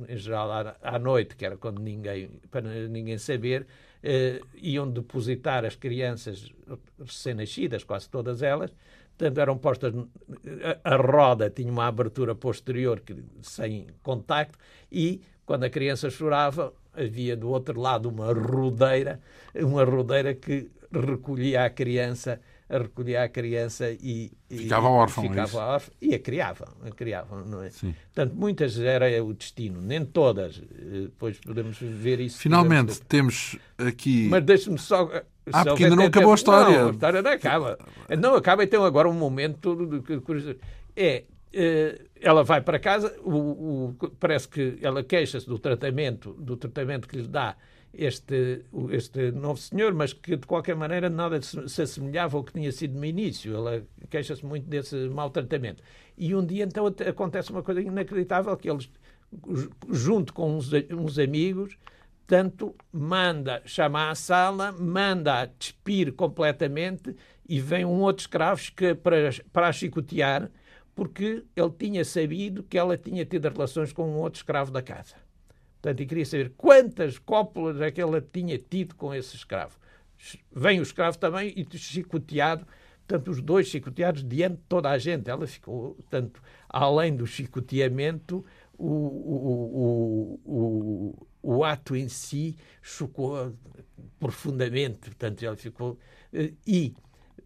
[0.09, 3.67] em geral, à noite, que era quando ninguém, para ninguém saber,
[4.03, 6.53] eh, iam depositar as crianças
[7.01, 8.73] recém-nascidas, quase todas elas,
[9.17, 9.93] portanto eram postas,
[10.85, 14.57] a, a, roda tinha uma abertura posterior que, sem contacto
[14.93, 19.21] e quando a criança chorava havia do outro lado uma rodeira,
[19.55, 25.91] uma rodeira que recolhia a criança recolhia a criança e, ficava órfã, é ficava órfã
[26.03, 27.71] e a criavam, a criavam, não é?
[27.71, 27.95] Sim.
[28.15, 30.59] Portanto, muitas era o destino, nem todas.
[30.59, 32.39] Eh, depois podemos ver isso.
[32.39, 34.29] Finalmente temos aqui.
[34.29, 35.11] Mas deixe-me só.
[35.51, 36.79] Ah, porque ainda não acabou a história.
[36.79, 37.79] Não, a história não acaba.
[38.19, 40.59] Não acaba, então agora um momento de
[40.95, 41.25] é eh,
[42.21, 47.17] ela vai para casa, o, o, parece que ela queixa-se do tratamento, do tratamento que
[47.17, 47.57] lhe dá
[47.93, 52.71] este, este novo senhor, mas que de qualquer maneira nada se assemelhava ao que tinha
[52.71, 53.55] sido no início.
[53.55, 55.83] Ela queixa-se muito desse maltratamento.
[56.17, 58.91] E um dia então acontece uma coisa inacreditável que eles,
[59.91, 61.77] junto com uns, uns amigos,
[62.27, 67.17] tanto manda chamar à sala, manda a despir completamente
[67.49, 70.51] e vem um outro escravo que, para, para a chicotear,
[70.99, 75.15] porque ele tinha sabido que ela tinha tido relações com um outro escravo da casa.
[75.81, 79.79] Portanto, e queria saber quantas cópulas é que ela tinha tido com esse escravo.
[80.51, 82.67] Vem o escravo também e chicoteado,
[83.07, 85.31] portanto, os dois chicoteados diante de toda a gente.
[85.31, 88.45] Ela ficou, portanto, além do chicoteamento,
[88.77, 93.55] o, o, o, o, ato em si chocou
[94.19, 94.99] profundamente.
[95.11, 95.97] Portanto, ela ficou.
[96.33, 96.93] Eh, e,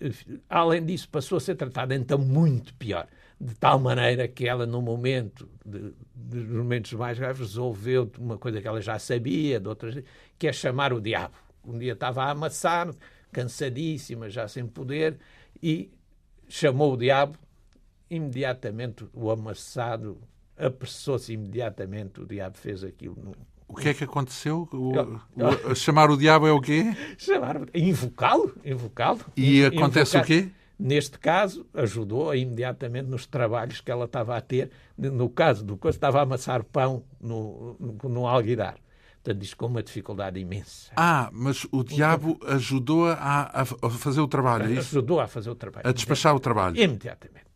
[0.01, 0.11] eh,
[0.49, 3.07] além disso, passou a ser tratada então muito pior
[3.43, 8.61] de tal maneira que ela, no momento, de, dos momentos mais graves, resolveu uma coisa
[8.61, 10.01] que ela já sabia, de outras,
[10.39, 11.35] que é chamar o diabo.
[11.67, 12.89] Um dia estava a amassar,
[13.33, 15.19] cansadíssima, já sem poder,
[15.61, 15.91] e
[16.49, 17.37] chamou o diabo.
[18.09, 20.21] Imediatamente o amassado
[20.57, 23.17] apressou-se imediatamente, o diabo fez aquilo.
[23.21, 23.33] No...
[23.67, 24.69] O que é que aconteceu?
[24.71, 24.93] O,
[25.71, 26.95] o, chamar o diabo é o quê?
[27.19, 29.21] Chamar, invocá-lo, invocá-lo.
[29.35, 30.51] E acontece o quê?
[30.85, 34.69] Neste caso, ajudou imediatamente nos trabalhos que ela estava a ter.
[34.99, 38.75] No caso do coisa, estava a amassar pão no, no, no alguidar.
[39.23, 40.91] Portanto, isto com uma dificuldade imensa.
[40.97, 44.97] Ah, mas o diabo ajudou a, a fazer o trabalho, é isso?
[44.97, 45.87] Ajudou a fazer o trabalho.
[45.87, 46.77] A despachar o trabalho.
[46.77, 47.47] Imediatamente.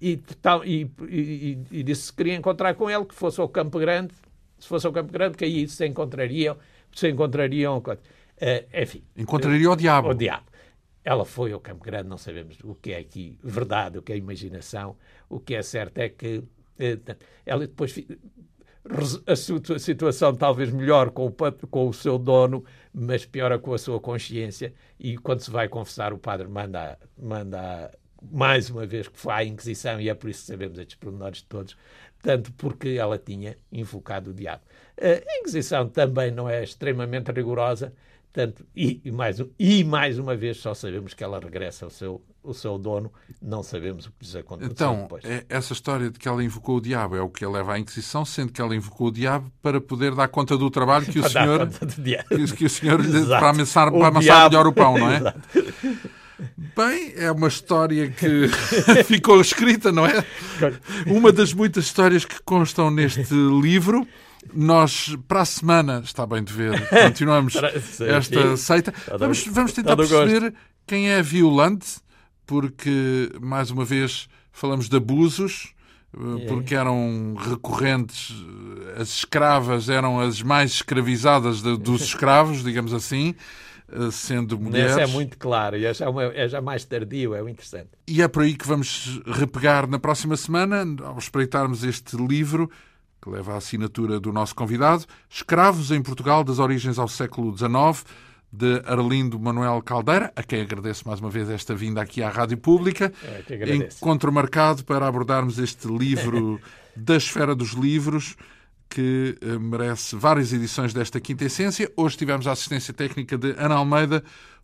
[0.00, 3.78] E, tal, e, e, e, disse que queria encontrar com ele, que fosse ao Campo
[3.78, 4.14] Grande,
[4.58, 6.56] se fosse ao Campo Grande, que aí se encontrariam,
[6.94, 7.98] se encontrariam, uh,
[8.72, 9.04] enfim.
[9.14, 10.08] Encontraria o diabo.
[10.08, 10.53] O diabo.
[11.04, 14.16] Ela foi ao Campo Grande, não sabemos o que é aqui verdade, o que é
[14.16, 14.96] imaginação.
[15.28, 16.42] O que é certo é que
[16.78, 16.98] eh,
[17.44, 17.94] ela depois
[19.26, 21.32] a situação talvez melhor com o,
[21.68, 24.74] com o seu dono, mas piora com a sua consciência.
[24.98, 27.90] E quando se vai confessar, o padre manda, manda
[28.30, 31.38] mais uma vez que foi à Inquisição, e é por isso que sabemos estes pormenores
[31.38, 31.76] de todos,
[32.22, 34.62] tanto porque ela tinha invocado o diabo.
[35.00, 37.92] A Inquisição também não é extremamente rigorosa,
[38.34, 42.20] Portanto, e, e, mais, e mais uma vez só sabemos que ela regressa ao seu,
[42.44, 45.24] ao seu dono, não sabemos o que lhes aconteceu então, depois.
[45.24, 47.78] É, essa história de que ela invocou o diabo é o que a leva à
[47.78, 51.30] Inquisição, sendo que ela invocou o diabo para poder dar conta do trabalho que o
[51.30, 55.18] senhor, que, que, o senhor para amassar, para amassar melhor o pão, não é?
[55.18, 55.40] Exato.
[56.76, 58.48] Bem, é uma história que
[59.06, 60.24] ficou escrita, não é?
[61.06, 64.04] Uma das muitas histórias que constam neste livro.
[64.52, 68.94] Nós, para a semana, está bem de ver, continuamos esta seita.
[69.18, 70.54] Vamos, vamos tentar perceber
[70.86, 71.98] quem é violante,
[72.46, 75.74] porque, mais uma vez, falamos de abusos,
[76.14, 78.34] eh, porque eram recorrentes,
[78.96, 83.34] as escravas eram as mais escravizadas dos escravos, digamos assim,
[83.90, 84.92] eh, sendo mulheres.
[84.92, 87.90] Essa é muito claro, e é uma, é já mais tardio, é interessante.
[88.06, 92.70] E é por aí que vamos repegar na próxima semana, ao espreitarmos este livro
[93.24, 98.04] que leva a assinatura do nosso convidado, Escravos em Portugal das Origens ao Século XIX,
[98.52, 102.58] de Arlindo Manuel Caldeira, a quem agradeço mais uma vez esta vinda aqui à Rádio
[102.58, 103.10] Pública.
[103.48, 106.60] É, Encontro marcado para abordarmos este livro
[106.94, 108.36] da esfera dos livros,
[108.88, 111.90] que eh, merece várias edições desta quinta essência.
[111.96, 114.22] Hoje tivemos a assistência técnica de Ana Almeida,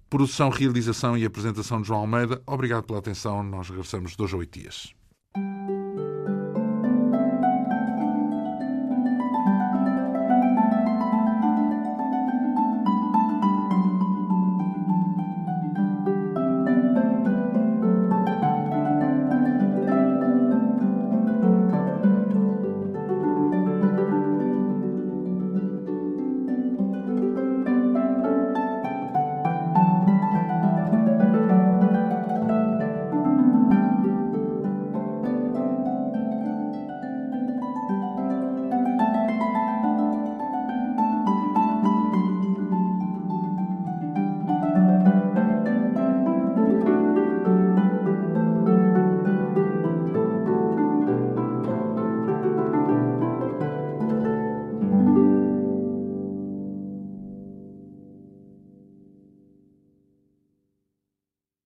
[0.09, 2.41] produção, realização e apresentação de João Almeida.
[2.47, 3.43] Obrigado pela atenção.
[3.43, 4.95] Nós regressamos dois a oito dias.